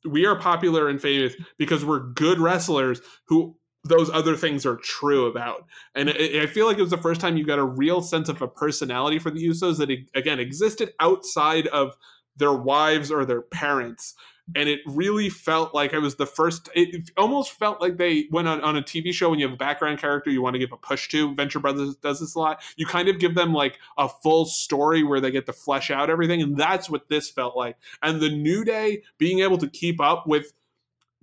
[0.05, 3.55] we are popular and famous because we're good wrestlers who
[3.85, 5.65] those other things are true about.
[5.93, 8.41] And I feel like it was the first time you got a real sense of
[8.41, 11.95] a personality for the Usos that, again, existed outside of
[12.37, 14.15] their wives or their parents.
[14.55, 18.27] And it really felt like it was the first, it it almost felt like they
[18.29, 20.59] went on, on a TV show when you have a background character you want to
[20.59, 21.33] give a push to.
[21.33, 22.61] Venture Brothers does this a lot.
[22.75, 26.09] You kind of give them like a full story where they get to flesh out
[26.09, 26.41] everything.
[26.41, 27.77] And that's what this felt like.
[28.01, 30.51] And the New Day being able to keep up with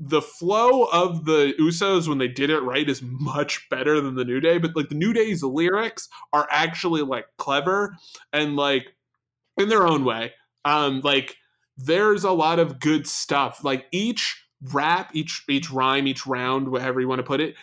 [0.02, 4.24] the flow of the Usos when they did it right is much better than the
[4.24, 7.94] New Day, but like the New Day's lyrics are actually like clever
[8.32, 8.94] and like
[9.58, 10.32] in their own way.
[10.64, 11.36] Um like
[11.76, 13.64] there's a lot of good stuff.
[13.64, 17.54] Like each rap, each each rhyme, each round, whatever you want to put it,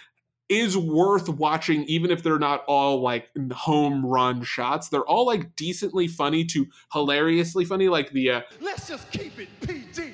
[0.50, 4.90] is worth watching even if they're not all like home run shots.
[4.90, 9.50] They're all like decently funny to hilariously funny like the uh Let's just keep it
[9.62, 10.14] PG.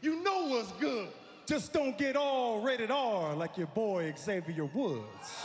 [0.00, 1.08] You know what's good.
[1.46, 5.44] Just don't get all rated R like your boy Xavier Woods.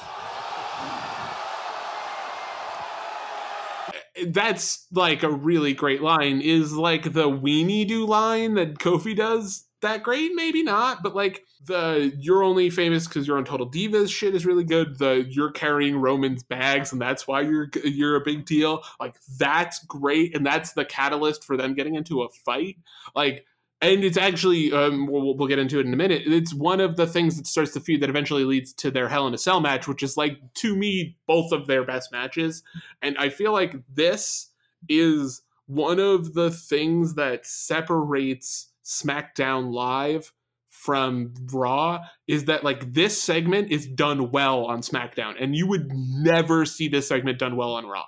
[4.28, 6.42] That's like a really great line.
[6.42, 10.32] Is like the weenie do line that kofi does that great?
[10.34, 14.46] Maybe not but like the you're only famous because you're on total divas shit is
[14.46, 14.98] really good.
[14.98, 18.84] The you're carrying roman's bags and that's why you're you're a big deal.
[19.00, 22.78] Like that's great and that's the catalyst for them getting into a fight.
[23.16, 23.46] Like
[23.82, 26.24] and it's actually um, we'll, we'll get into it in a minute.
[26.26, 29.28] It's one of the things that starts the feud that eventually leads to their hell
[29.28, 32.64] in a cell match which is like to me both of their best matches.
[33.02, 34.50] And i feel like this
[34.90, 40.32] is one of the things that separates smackdown live
[40.70, 45.92] from raw is that like this segment is done well on smackdown and you would
[45.92, 48.06] never see this segment done well on raw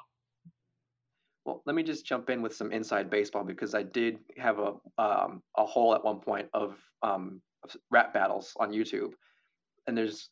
[1.46, 4.74] Well, let me just jump in with some inside baseball because I did have a
[5.02, 7.42] um, a hole at one point of um,
[7.90, 9.12] rap battles on YouTube,
[9.88, 10.30] and there's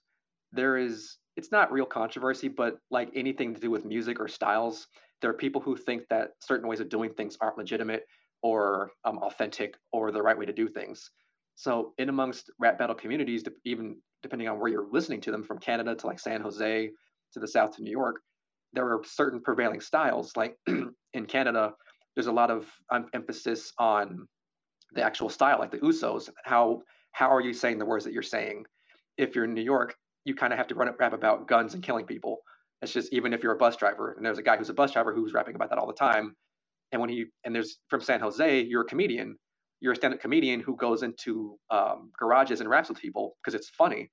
[0.52, 4.88] there is it's not real controversy, but like anything to do with music or styles,
[5.22, 8.04] there are people who think that certain ways of doing things aren't legitimate
[8.42, 11.10] or um, authentic or the right way to do things.
[11.56, 15.60] So, in amongst rap battle communities, even depending on where you're listening to them, from
[15.60, 16.92] Canada to like San Jose
[17.34, 18.22] to the South to New York,
[18.74, 20.36] there are certain prevailing styles.
[20.36, 20.56] Like
[21.14, 21.74] in Canada,
[22.16, 24.28] there's a lot of um, emphasis on
[24.94, 26.30] the actual style, like the Usos.
[26.44, 28.66] How how are you saying the words that you're saying?
[29.18, 29.96] If you're in New York,
[30.26, 32.40] you kind of have to run a rap about guns and killing people.
[32.82, 34.92] It's just even if you're a bus driver, and there's a guy who's a bus
[34.92, 36.36] driver who's rapping about that all the time.
[36.92, 39.38] And when he and there's from San Jose, you're a comedian.
[39.80, 43.70] You're a stand-up comedian who goes into um, garages and raps with people because it's
[43.70, 44.10] funny.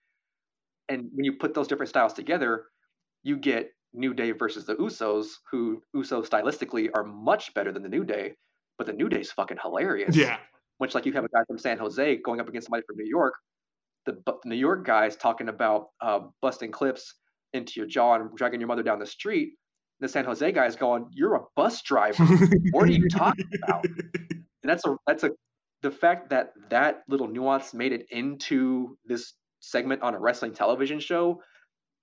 [0.91, 2.67] And when you put those different styles together,
[3.23, 7.89] you get New Day versus the Usos, who Usos stylistically are much better than the
[7.89, 8.35] New Day,
[8.77, 10.17] but the New Day's fucking hilarious.
[10.17, 10.39] yeah
[10.81, 13.09] Much like you have a guy from San Jose going up against somebody from New
[13.09, 13.35] York.
[14.07, 17.15] The, the New York guys talking about uh, busting clips
[17.55, 19.55] into your jaw and dragging your mother down the street.
[20.01, 22.25] The San Jose guy's going, "You're a bus driver.
[22.73, 25.31] what are you talking about?" And that's a that's a
[25.83, 30.99] the fact that that little nuance made it into this segment on a wrestling television
[30.99, 31.41] show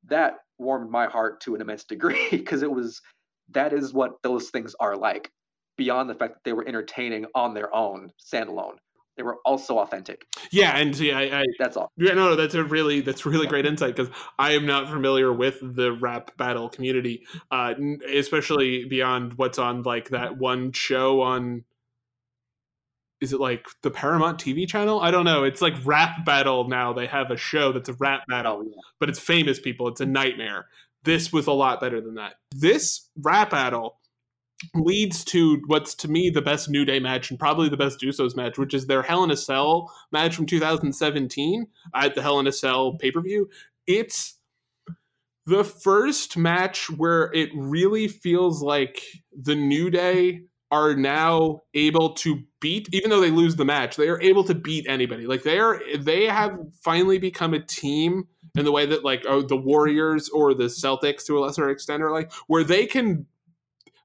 [0.08, 3.02] that warmed my heart to an immense degree because it was
[3.50, 5.32] that is what those things are like
[5.78, 8.76] beyond the fact that they were entertaining on their own standalone.
[9.18, 10.26] They were also authentic.
[10.52, 11.92] Yeah and see i, I that's all.
[11.98, 15.34] Yeah, no, no, that's a really that's really great insight because I am not familiar
[15.34, 17.74] with the rap battle community, uh,
[18.14, 21.66] especially beyond what's on like that one show on
[23.22, 25.00] is it like the Paramount TV channel?
[25.00, 25.44] I don't know.
[25.44, 26.92] It's like Rap Battle now.
[26.92, 28.82] They have a show that's a rap oh, battle, Oh, yeah.
[29.00, 29.88] but it's famous people.
[29.88, 30.66] It's a nightmare.
[31.04, 32.34] This was a lot better than that.
[32.52, 33.98] This rap battle
[34.76, 38.36] leads to what's to me the best New Day match and probably the best Usos
[38.36, 42.48] match, which is their Hell in a Cell match from 2017 at the Hell in
[42.48, 43.50] a Cell pay per view.
[43.88, 44.38] It's
[45.46, 49.04] the first match where it really feels like
[49.36, 54.08] the New Day are now able to beat even though they lose the match they
[54.08, 55.28] are able to beat anybody.
[55.28, 59.42] Like they are they have finally become a team in the way that like oh,
[59.42, 63.26] the warriors or the celtics to a lesser extent are like where they can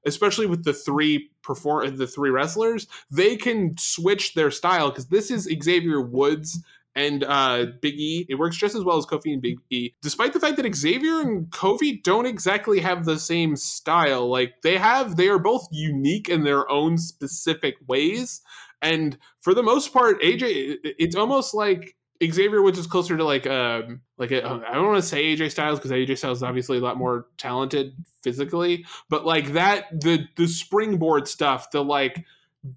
[0.05, 5.31] especially with the three perform the three wrestlers they can switch their style because this
[5.31, 6.63] is xavier woods
[6.97, 8.25] and uh, Big E.
[8.27, 11.21] It works just as well as Kofi and Big E, despite the fact that Xavier
[11.21, 14.27] and Kofi don't exactly have the same style.
[14.27, 18.41] Like they have, they are both unique in their own specific ways.
[18.81, 23.45] And for the most part, AJ, it's almost like Xavier Woods is closer to like
[23.45, 26.79] um like a, I don't want to say AJ Styles because AJ Styles is obviously
[26.79, 27.93] a lot more talented
[28.23, 32.25] physically, but like that the the springboard stuff, the like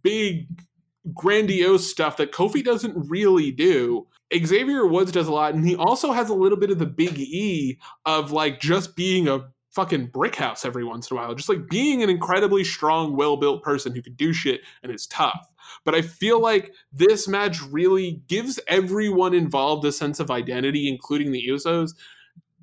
[0.02, 0.46] big
[1.14, 4.06] grandiose stuff that Kofi doesn't really do.
[4.34, 7.18] Xavier Woods does a lot, and he also has a little bit of the big
[7.18, 11.48] E of like just being a fucking brick house every once in a while, just
[11.48, 15.52] like being an incredibly strong, well built person who can do shit and is tough.
[15.84, 21.32] But I feel like this match really gives everyone involved a sense of identity, including
[21.32, 21.94] the Usos,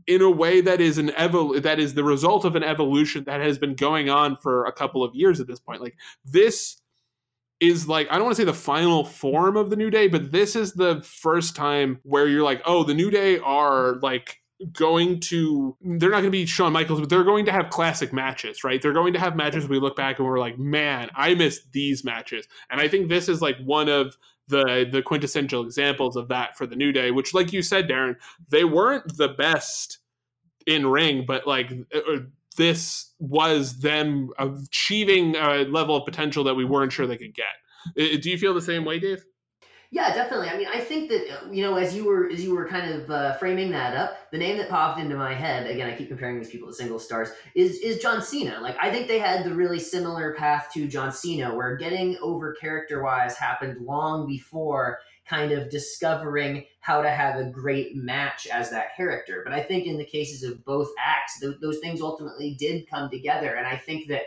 [0.06, 3.42] in a way that is an evol- that is the result of an evolution that
[3.42, 5.82] has been going on for a couple of years at this point.
[5.82, 6.82] Like this
[7.60, 10.32] is like I don't want to say the final form of the New Day, but
[10.32, 14.42] this is the first time where you're like, oh, the New Day are like
[14.74, 18.12] going to they're not going to be Shawn Michaels, but they're going to have classic
[18.12, 18.82] matches, right?
[18.82, 22.04] They're going to have matches we look back and we're like, man, I missed these
[22.04, 22.48] matches.
[22.70, 26.66] And I think this is like one of the the quintessential examples of that for
[26.66, 28.16] the New Day, which like you said, Darren,
[28.50, 30.00] they weren't the best
[30.66, 32.20] in ring, but like uh,
[32.58, 38.22] this was them achieving a level of potential that we weren't sure they could get.
[38.22, 39.24] Do you feel the same way, Dave?
[39.90, 40.50] Yeah, definitely.
[40.50, 42.94] I mean, I think that uh, you know, as you were as you were kind
[42.94, 46.10] of uh, framing that up, the name that popped into my head again, I keep
[46.10, 48.60] comparing these people to single stars, is is John Cena.
[48.62, 52.54] Like, I think they had the really similar path to John Cena, where getting over
[52.60, 58.70] character wise happened long before kind of discovering how to have a great match as
[58.70, 59.42] that character.
[59.44, 63.10] But I think in the cases of both acts, th- those things ultimately did come
[63.10, 64.24] together, and I think that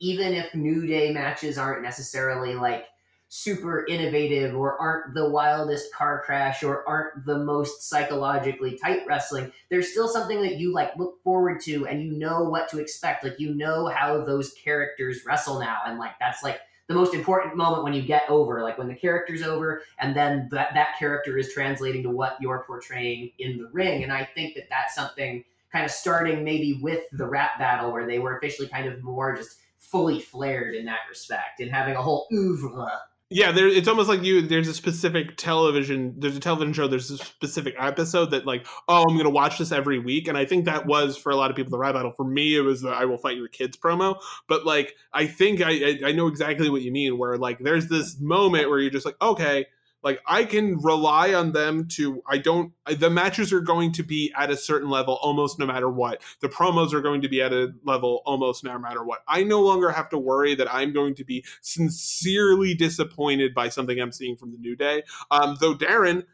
[0.00, 2.86] even if New Day matches aren't necessarily like
[3.28, 9.50] super innovative or aren't the wildest car crash or aren't the most psychologically tight wrestling
[9.70, 13.24] there's still something that you like look forward to and you know what to expect.
[13.24, 15.78] Like you know how those characters wrestle now.
[15.84, 18.94] And like that's like the most important moment when you get over like when the
[18.94, 23.68] character's over and then that that character is translating to what you're portraying in the
[23.72, 24.02] ring.
[24.02, 28.06] And i think that that's something kind of starting maybe with the rap battle where
[28.06, 32.02] they were officially kind of more just fully flared in that respect and having a
[32.02, 32.90] whole oeuvre
[33.30, 33.66] Yeah, there.
[33.66, 34.42] It's almost like you.
[34.42, 36.14] There's a specific television.
[36.18, 36.86] There's a television show.
[36.86, 40.44] There's a specific episode that like, oh, I'm gonna watch this every week, and I
[40.44, 42.12] think that was for a lot of people the rap battle.
[42.16, 44.20] For me, it was the I will fight your kids promo.
[44.46, 47.18] But like, I think I I, I know exactly what you mean.
[47.18, 49.66] Where like, there's this moment where you're just like, okay,
[50.04, 52.22] like I can rely on them to.
[52.28, 52.72] I don't.
[52.86, 56.22] The matches are going to be at a certain level almost no matter what.
[56.40, 59.24] The promos are going to be at a level almost no matter what.
[59.26, 63.98] I no longer have to worry that I'm going to be sincerely disappointed by something
[63.98, 65.02] I'm seeing from the New Day.
[65.30, 66.24] Um, though Darren,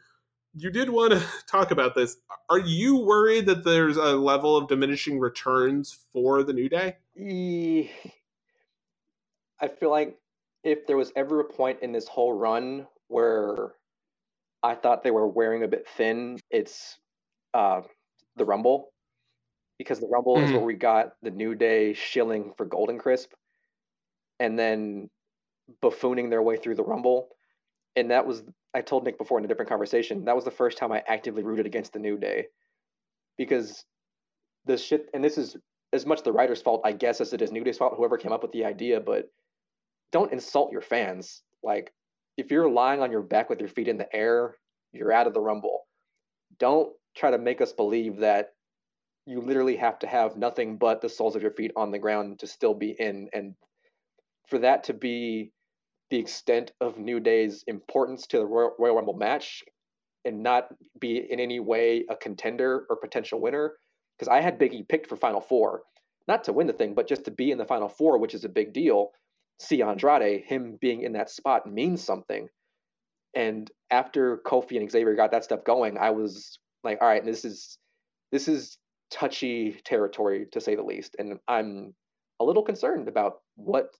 [0.53, 2.17] you did want to talk about this.
[2.49, 6.97] Are you worried that there's a level of diminishing returns for the New Day?
[9.61, 10.17] I feel like
[10.63, 13.73] if there was ever a point in this whole run where
[14.63, 16.99] I thought they were wearing a bit thin, it's
[17.53, 17.81] uh,
[18.35, 18.93] the Rumble.
[19.77, 20.55] Because the Rumble is Mhm.
[20.55, 23.33] where we got the New Day shilling for Golden Crisp
[24.39, 25.09] and then
[25.81, 27.35] buffooning their way through the Rumble.
[27.95, 28.43] And that was,
[28.73, 31.43] I told Nick before in a different conversation, that was the first time I actively
[31.43, 32.47] rooted against the New Day.
[33.37, 33.85] Because
[34.65, 35.57] the shit, and this is
[35.93, 38.31] as much the writer's fault, I guess, as it is New Day's fault, whoever came
[38.31, 39.31] up with the idea, but
[40.11, 41.41] don't insult your fans.
[41.63, 41.91] Like,
[42.37, 44.55] if you're lying on your back with your feet in the air,
[44.93, 45.81] you're out of the Rumble.
[46.59, 48.49] Don't try to make us believe that
[49.25, 52.39] you literally have to have nothing but the soles of your feet on the ground
[52.39, 53.29] to still be in.
[53.33, 53.55] And
[54.47, 55.51] for that to be
[56.09, 59.63] the extent of New Day's importance to the Royal, Royal Rumble match
[60.25, 60.67] and not
[60.99, 63.73] be in any way a contender or potential winner,
[64.17, 65.83] because I had Biggie picked for Final Four,
[66.27, 68.43] not to win the thing, but just to be in the Final Four, which is
[68.43, 69.11] a big deal.
[69.61, 72.49] See Andrade, him being in that spot means something.
[73.35, 77.45] And after Kofi and Xavier got that stuff going, I was like, all right, this
[77.45, 77.77] is
[78.31, 78.79] this is
[79.11, 81.93] touchy territory to say the least, and I'm
[82.39, 83.93] a little concerned about what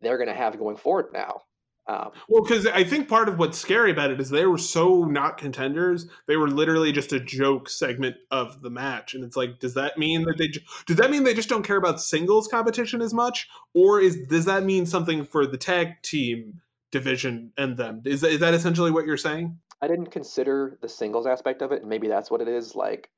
[0.00, 1.42] they're to have going forward now.
[1.90, 5.02] Um, well, because I think part of what's scary about it is they were so
[5.06, 6.06] not contenders.
[6.28, 9.98] They were literally just a joke segment of the match, and it's like, does that
[9.98, 10.52] mean that they
[10.86, 14.44] does that mean they just don't care about singles competition as much, or is does
[14.44, 16.60] that mean something for the tag team
[16.92, 18.02] division and them?
[18.04, 19.58] Is that, is that essentially what you're saying?
[19.82, 22.76] I didn't consider the singles aspect of it, and maybe that's what it is.
[22.76, 23.10] Like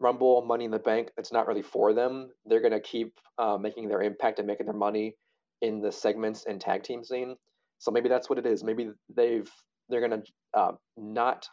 [0.00, 2.30] Rumble, Money in the Bank, it's not really for them.
[2.44, 5.14] They're gonna keep uh, making their impact and making their money
[5.62, 7.36] in the segments and tag team scene.
[7.80, 8.62] So maybe that's what it is.
[8.62, 9.50] Maybe they've
[9.88, 10.22] they're gonna
[10.54, 11.48] uh, not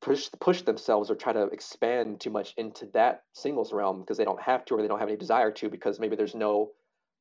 [0.00, 4.24] push push themselves or try to expand too much into that singles realm because they
[4.24, 6.70] don't have to or they don't have any desire to because maybe there's no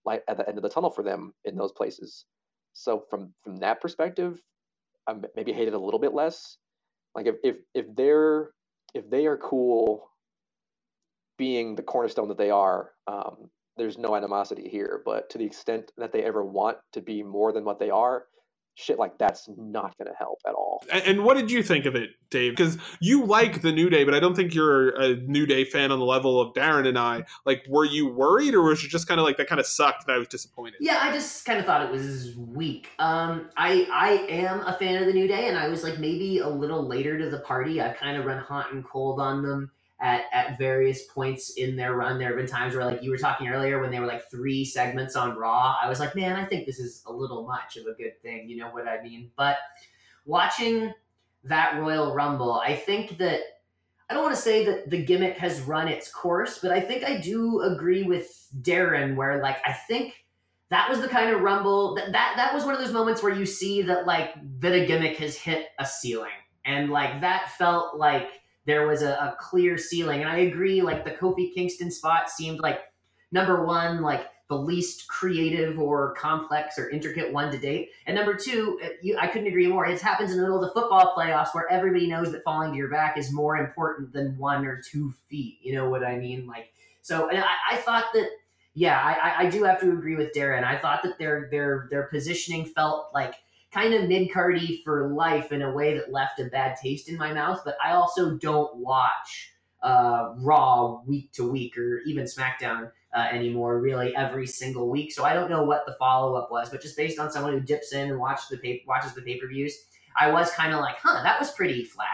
[0.05, 2.25] light at the end of the tunnel for them in those places.
[2.73, 4.39] So from from that perspective,
[5.07, 6.57] I maybe hate it a little bit less.
[7.15, 8.51] Like if if if they're
[8.93, 10.09] if they are cool
[11.37, 15.01] being the cornerstone that they are, um, there's no animosity here.
[15.05, 18.25] But to the extent that they ever want to be more than what they are,
[18.75, 20.83] shit like that's not going to help at all.
[20.91, 22.53] And, and, what did you think of it, Dave?
[22.53, 25.91] Because you like the New Day, but I don't think you're a New Day fan
[25.91, 27.23] on the level of Darren and I.
[27.45, 30.07] Like, were you worried, or was it just kind of like that kind of sucked
[30.07, 30.75] that I was disappointed?
[30.79, 32.89] Yeah, I just kind of thought it was weak.
[32.99, 36.39] Um, I I am a fan of the New Day, and I was like maybe
[36.39, 37.79] a little later to the party.
[37.79, 39.71] I've kind of run hot and cold on them
[40.01, 42.17] at, at various points in their run.
[42.17, 44.65] There have been times where, like you were talking earlier, when they were like three
[44.65, 47.85] segments on Raw, I was like, man, I think this is a little much of
[47.85, 48.49] a good thing.
[48.49, 49.31] You know what I mean?
[49.37, 49.57] But
[50.25, 50.93] watching
[51.45, 53.39] that Royal Rumble, I think that
[54.09, 57.03] I don't want to say that the gimmick has run its course, but I think
[57.03, 60.25] I do agree with Darren where like I think
[60.69, 63.33] that was the kind of rumble that that, that was one of those moments where
[63.33, 66.29] you see that like that a gimmick has hit a ceiling.
[66.65, 68.29] And like that felt like
[68.65, 70.21] there was a, a clear ceiling.
[70.21, 72.79] And I agree, like the Kofi Kingston spot seemed like
[73.31, 77.89] number one, like the least creative or complex or intricate one to date.
[78.05, 79.85] And number two, uh, you, I couldn't agree more.
[79.85, 82.77] It happens in the middle of the football playoffs where everybody knows that falling to
[82.77, 85.59] your back is more important than one or two feet.
[85.61, 86.45] You know what I mean?
[86.45, 88.29] Like, so I, I thought that,
[88.75, 90.63] yeah, I, I do have to agree with Darren.
[90.63, 93.35] I thought that their their their positioning felt like
[93.73, 97.17] kind of mid cardy for life in a way that left a bad taste in
[97.17, 97.61] my mouth.
[97.65, 99.51] But I also don't watch
[99.81, 105.11] uh, Raw week to week or even SmackDown uh, anymore, really every single week.
[105.11, 107.59] So I don't know what the follow up was, but just based on someone who
[107.59, 109.75] dips in and watches the pay- watches the pay per views,
[110.17, 112.07] I was kind of like, huh, that was pretty flat.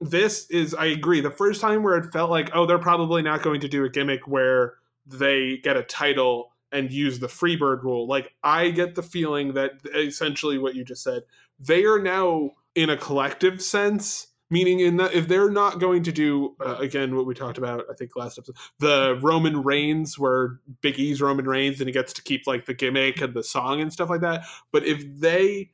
[0.00, 3.42] This is, I agree, the first time where it felt like, oh, they're probably not
[3.42, 4.74] going to do a gimmick where
[5.06, 8.06] they get a title and use the freebird rule.
[8.06, 11.22] Like I get the feeling that essentially what you just said,
[11.58, 16.12] they are now in a collective sense meaning in that if they're not going to
[16.12, 20.60] do uh, again what we talked about i think last episode the roman reigns where
[20.82, 23.80] big e's roman reigns and he gets to keep like the gimmick and the song
[23.80, 24.44] and stuff like that.
[24.70, 25.70] But if they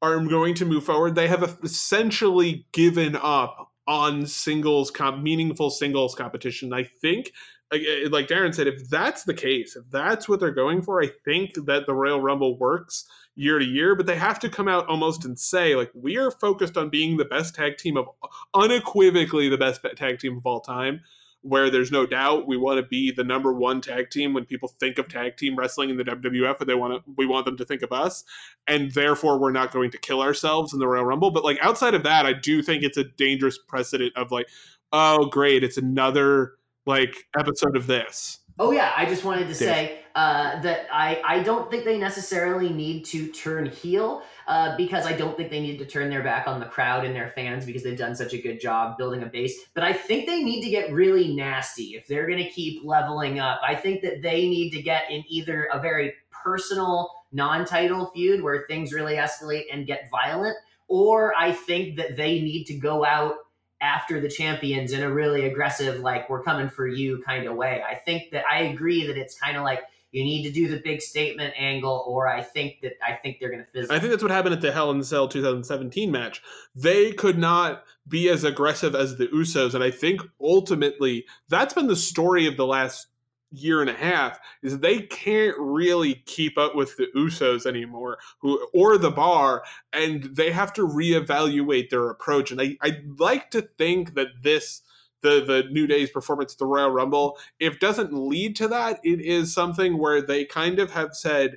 [0.00, 6.14] are going to move forward they have essentially given up on singles comp meaningful singles
[6.14, 6.72] competition.
[6.72, 7.32] I think
[7.72, 11.08] like, eh, Darren said, if that's the case, if that's what they're going for, I
[11.24, 13.06] think that the Royal Rumble works
[13.36, 13.94] year to year.
[13.94, 17.16] But they have to come out almost and say, like, we are focused on being
[17.16, 18.08] the best tag team of
[18.54, 21.00] unequivocally the best tag team of all time.
[21.42, 24.74] Where there's no doubt we want to be the number one tag team when people
[24.78, 27.56] think of tag team wrestling in the WWF, and they want to, we want them
[27.56, 28.24] to think of us,
[28.66, 31.30] and therefore we're not going to kill ourselves in the Royal Rumble.
[31.30, 34.48] But like outside of that, I do think it's a dangerous precedent of like,
[34.92, 36.56] oh great, it's another
[36.90, 38.40] like episode of this.
[38.58, 42.68] Oh yeah, I just wanted to say uh, that I I don't think they necessarily
[42.68, 46.46] need to turn heel uh, because I don't think they need to turn their back
[46.46, 49.26] on the crowd and their fans because they've done such a good job building a
[49.26, 49.58] base.
[49.72, 53.38] But I think they need to get really nasty if they're going to keep leveling
[53.38, 53.62] up.
[53.66, 58.66] I think that they need to get in either a very personal non-title feud where
[58.68, 60.56] things really escalate and get violent,
[60.88, 63.36] or I think that they need to go out
[63.80, 67.82] after the champions in a really aggressive, like we're coming for you kind of way.
[67.88, 69.80] I think that I agree that it's kind of like
[70.12, 73.50] you need to do the big statement angle, or I think that I think they're
[73.50, 73.94] going to fizzle.
[73.94, 76.42] I think that's what happened at the Hell in the Cell 2017 match.
[76.74, 81.86] They could not be as aggressive as the Usos, and I think ultimately that's been
[81.86, 83.06] the story of the last
[83.50, 88.66] year and a half is they can't really keep up with the Usos anymore, who
[88.72, 92.50] or the bar, and they have to reevaluate their approach.
[92.50, 94.82] And I I'd like to think that this
[95.22, 99.20] the the New Day's performance at the Royal Rumble, if doesn't lead to that, it
[99.20, 101.56] is something where they kind of have said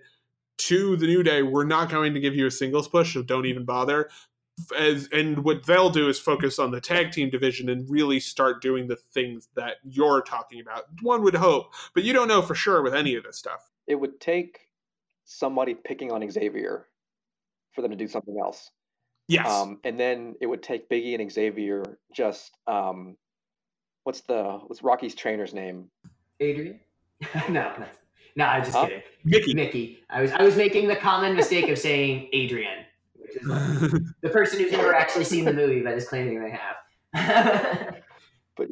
[0.56, 3.46] to the New Day, we're not going to give you a singles push, so don't
[3.46, 4.10] even bother.
[4.78, 8.62] As, and what they'll do is focus on the tag team division and really start
[8.62, 10.86] doing the things that you're talking about.
[11.02, 13.72] One would hope, but you don't know for sure with any of this stuff.
[13.88, 14.60] It would take
[15.26, 16.88] somebody picking on Xavier
[17.74, 18.70] for them to do something else.
[19.28, 19.48] Yes.
[19.50, 23.18] Um, and then it would take Biggie and Xavier just um,
[24.04, 25.90] what's the what's Rocky's trainer's name?
[26.40, 26.80] Adrian?
[27.50, 28.00] no, that's,
[28.36, 28.86] no, I'm just Huh?
[28.88, 29.02] kidding.
[29.24, 29.54] Mickey.
[29.54, 30.00] Mickey.
[30.10, 32.93] I was I was making the common mistake of saying Adrian, which is
[33.42, 37.96] the person who's never actually seen the movie but is claiming they have.
[38.56, 38.68] But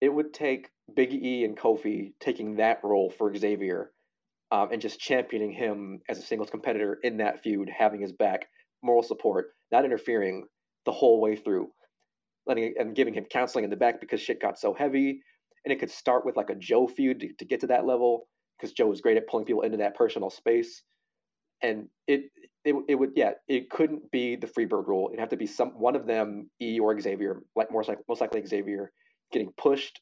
[0.00, 3.90] it, would take Big E and Kofi taking that role for Xavier
[4.52, 8.46] um, and just championing him as a singles competitor in that feud, having his back,
[8.82, 10.46] moral support, not interfering
[10.84, 11.70] the whole way through,
[12.46, 15.20] letting and giving him counseling in the back because shit got so heavy.
[15.64, 18.28] And it could start with like a Joe feud to, to get to that level
[18.56, 20.82] because Joe was great at pulling people into that personal space.
[21.62, 22.30] And it,
[22.64, 25.08] it it would yeah it couldn't be the Freebird rule.
[25.08, 28.20] It'd have to be some one of them, E or Xavier, like more like most
[28.20, 28.92] likely Xavier,
[29.32, 30.00] getting pushed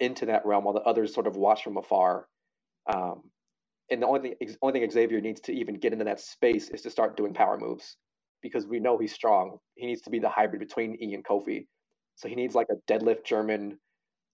[0.00, 2.26] into that realm while the others sort of watch from afar.
[2.92, 3.22] Um,
[3.90, 6.82] and the only thing, only thing Xavier needs to even get into that space is
[6.82, 7.96] to start doing power moves
[8.42, 9.58] because we know he's strong.
[9.74, 11.66] He needs to be the hybrid between E and Kofi.
[12.16, 13.78] So he needs like a deadlift German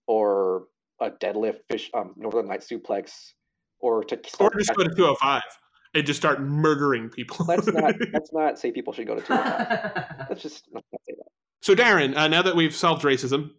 [0.07, 0.65] or
[1.01, 3.33] a deadlift fish um, Northern Light suplex
[3.79, 5.41] or to or just go to 205
[5.97, 7.45] and just start murdering people.
[7.47, 9.33] let's not let's not say people should go to two.
[10.29, 11.27] let's just let's not say that.
[11.61, 13.51] So, Darren, uh, now that we've solved racism,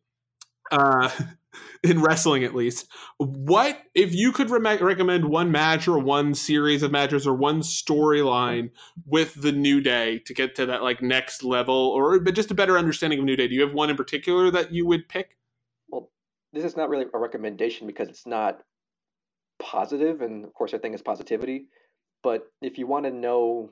[0.71, 1.11] uh,
[1.83, 2.87] in wrestling at least,
[3.19, 7.61] what if you could re- recommend one match or one series of matches or one
[7.61, 8.71] storyline
[9.05, 12.55] with the New Day to get to that like next level, or but just a
[12.55, 13.49] better understanding of New Day?
[13.49, 15.37] Do you have one in particular that you would pick?
[15.89, 16.11] Well,
[16.53, 18.63] this is not really a recommendation because it's not
[19.59, 21.67] positive, and of course, our thing is positivity.
[22.23, 23.71] But if you want to know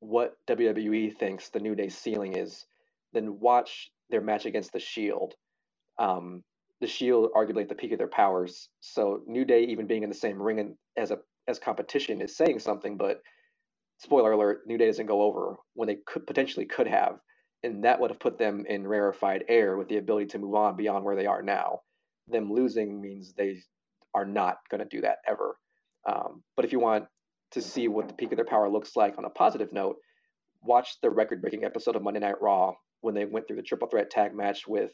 [0.00, 2.66] what WWE thinks the New Day's ceiling is,
[3.12, 5.34] then watch their match against the Shield.
[5.98, 6.42] Um,
[6.80, 8.68] the Shield, arguably at the peak of their powers.
[8.80, 11.18] So New Day, even being in the same ring as a
[11.48, 12.96] as competition, is saying something.
[12.96, 13.20] But
[13.98, 17.18] spoiler alert: New Day doesn't go over when they could potentially could have,
[17.62, 20.76] and that would have put them in rarefied air with the ability to move on
[20.76, 21.80] beyond where they are now.
[22.28, 23.58] Them losing means they
[24.14, 25.56] are not going to do that ever.
[26.08, 27.06] Um, but if you want
[27.52, 29.96] to see what the peak of their power looks like on a positive note,
[30.62, 34.10] watch the record-breaking episode of Monday Night Raw when they went through the triple threat
[34.10, 34.92] tag match with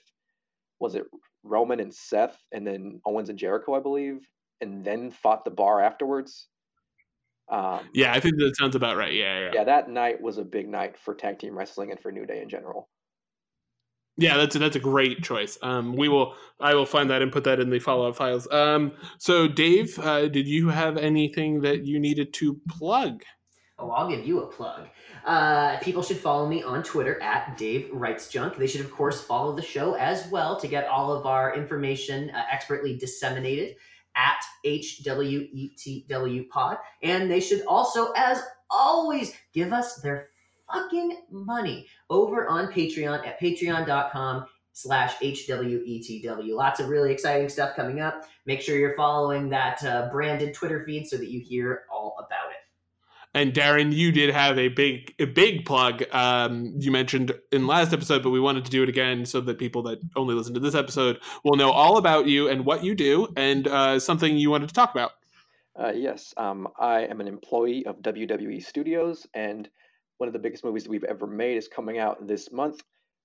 [0.79, 1.05] was it
[1.43, 4.21] Roman and Seth and then Owens and Jericho, I believe,
[4.61, 6.49] and then fought the bar afterwards.
[7.51, 9.13] Um, Yeah, I think that sounds about right.
[9.13, 12.13] Yeah, yeah, yeah, that night was a big night for tag team wrestling and for
[12.13, 12.89] New Day in general.
[14.19, 15.59] Yeah, that's a, that's a great choice.
[15.63, 18.51] Um, we will I will find that and put that in the follow up files.
[18.51, 23.23] Um, so Dave, uh, did you have anything that you needed to plug?
[23.79, 24.89] Oh, I'll give you a plug.
[25.27, 28.57] Uh, people should follow me on Twitter at Dave Writes Junk.
[28.57, 32.31] They should, of course, follow the show as well to get all of our information
[32.31, 33.77] uh, expertly disseminated
[34.17, 36.79] at HWETW Pod.
[37.03, 38.41] And they should also, as
[38.71, 40.31] always, give us their
[40.73, 46.55] fucking money over on Patreon at patreon.com slash HWETW.
[46.55, 48.25] Lots of really exciting stuff coming up.
[48.45, 52.51] Make sure you're following that uh, branded Twitter feed so that you hear all about
[52.51, 52.57] it.
[53.33, 56.03] And Darren, you did have a big a big plug.
[56.13, 59.59] Um, you mentioned in last episode, but we wanted to do it again so that
[59.59, 62.95] people that only listen to this episode will know all about you and what you
[62.95, 65.13] do and uh, something you wanted to talk about.
[65.79, 69.69] Uh, yes, um, I am an employee of WWE Studios, and
[70.19, 72.81] one of the biggest movies that we've ever made is coming out this month,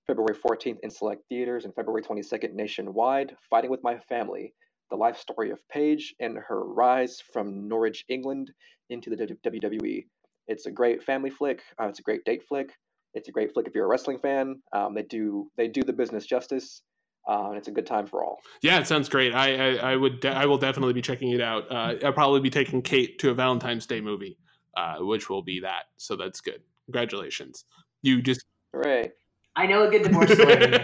[0.06, 3.36] February 14th in select theaters and February 22nd nationwide.
[3.48, 4.52] Fighting with My Family,
[4.90, 8.50] the life story of Paige and her rise from Norwich, England,
[8.90, 10.04] into the WWE.
[10.48, 11.62] It's a great family flick.
[11.80, 12.70] Uh, it's a great date flick.
[13.14, 14.60] It's a great flick if you're a wrestling fan.
[14.72, 16.82] Um, they do they do the business justice,
[17.28, 18.38] uh, and it's a good time for all.
[18.62, 19.34] Yeah, it sounds great.
[19.34, 21.70] I I, I would de- I will definitely be checking it out.
[21.70, 24.38] Uh, I'll probably be taking Kate to a Valentine's Day movie,
[24.76, 25.84] uh, which will be that.
[25.96, 26.62] So that's good.
[26.86, 27.64] Congratulations.
[28.02, 29.12] You just Right.
[29.54, 30.56] I know a good divorce story.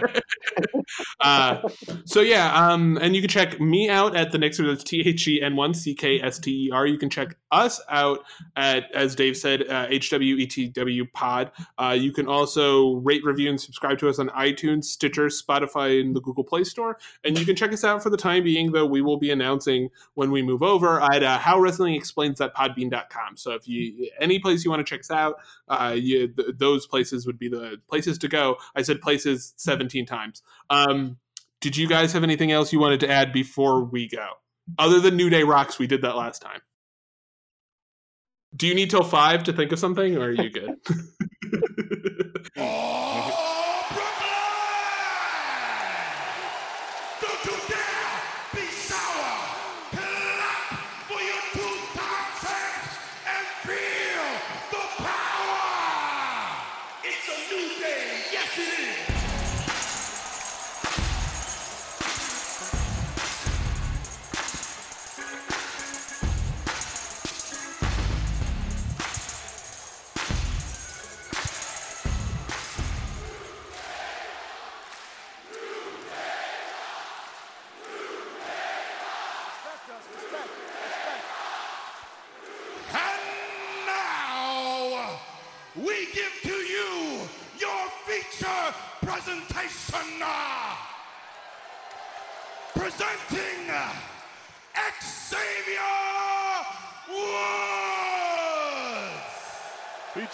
[1.21, 1.61] uh,
[2.05, 4.67] so yeah, um, and you can check me out at the Nixer.
[4.67, 6.85] That's T H E N one C K S T E R.
[6.85, 8.19] You can check us out
[8.55, 11.51] at, as Dave said, uh, HWETW Pod.
[11.77, 16.15] Uh, you can also rate, review, and subscribe to us on iTunes, Stitcher, Spotify, and
[16.15, 16.97] the Google Play Store.
[17.23, 19.89] And you can check us out for the time being, though we will be announcing
[20.13, 23.37] when we move over at uh, How Wrestling Explains that Podbean.com.
[23.37, 25.35] So if you any place you want to check us out,
[25.67, 28.57] uh, you, th- those places would be the places to go.
[28.75, 30.43] I said places 17 times.
[30.69, 31.17] Um,
[31.61, 34.27] did you guys have anything else you wanted to add before we go?
[34.77, 36.61] Other than New Day Rocks, we did that last time.
[38.55, 40.75] Do you need till five to think of something, or are you good?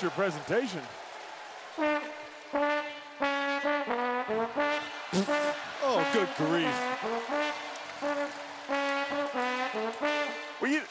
[0.06, 0.82] Feature presentation.
[5.82, 6.70] Oh, good grief.
[10.62, 10.82] Well, you,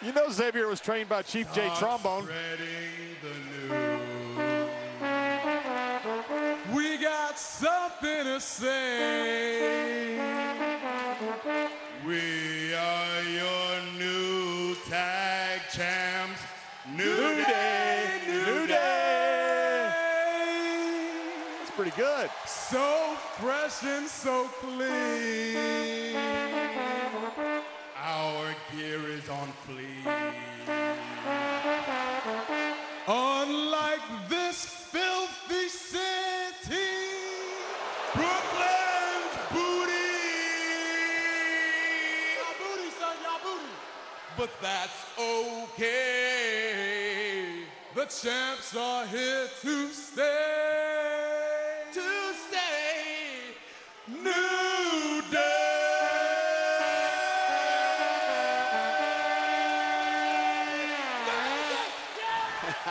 [0.00, 2.22] you know Xavier was trained by Chief Jay Strongbow.
[2.22, 2.28] The
[3.68, 4.70] news.
[6.74, 9.41] We got something to say.
[48.22, 50.22] Champs are here to stay.
[51.92, 52.00] To
[52.46, 53.00] stay.
[54.06, 55.48] New day.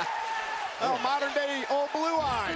[0.84, 2.56] Oh, modern day old blue eye.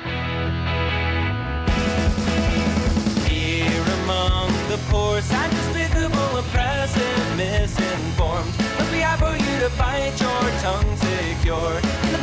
[3.29, 8.57] Here among the poor, sad, despicable, oppressive, misinformed.
[8.57, 12.14] Must be hard for you to bite your tongue secure.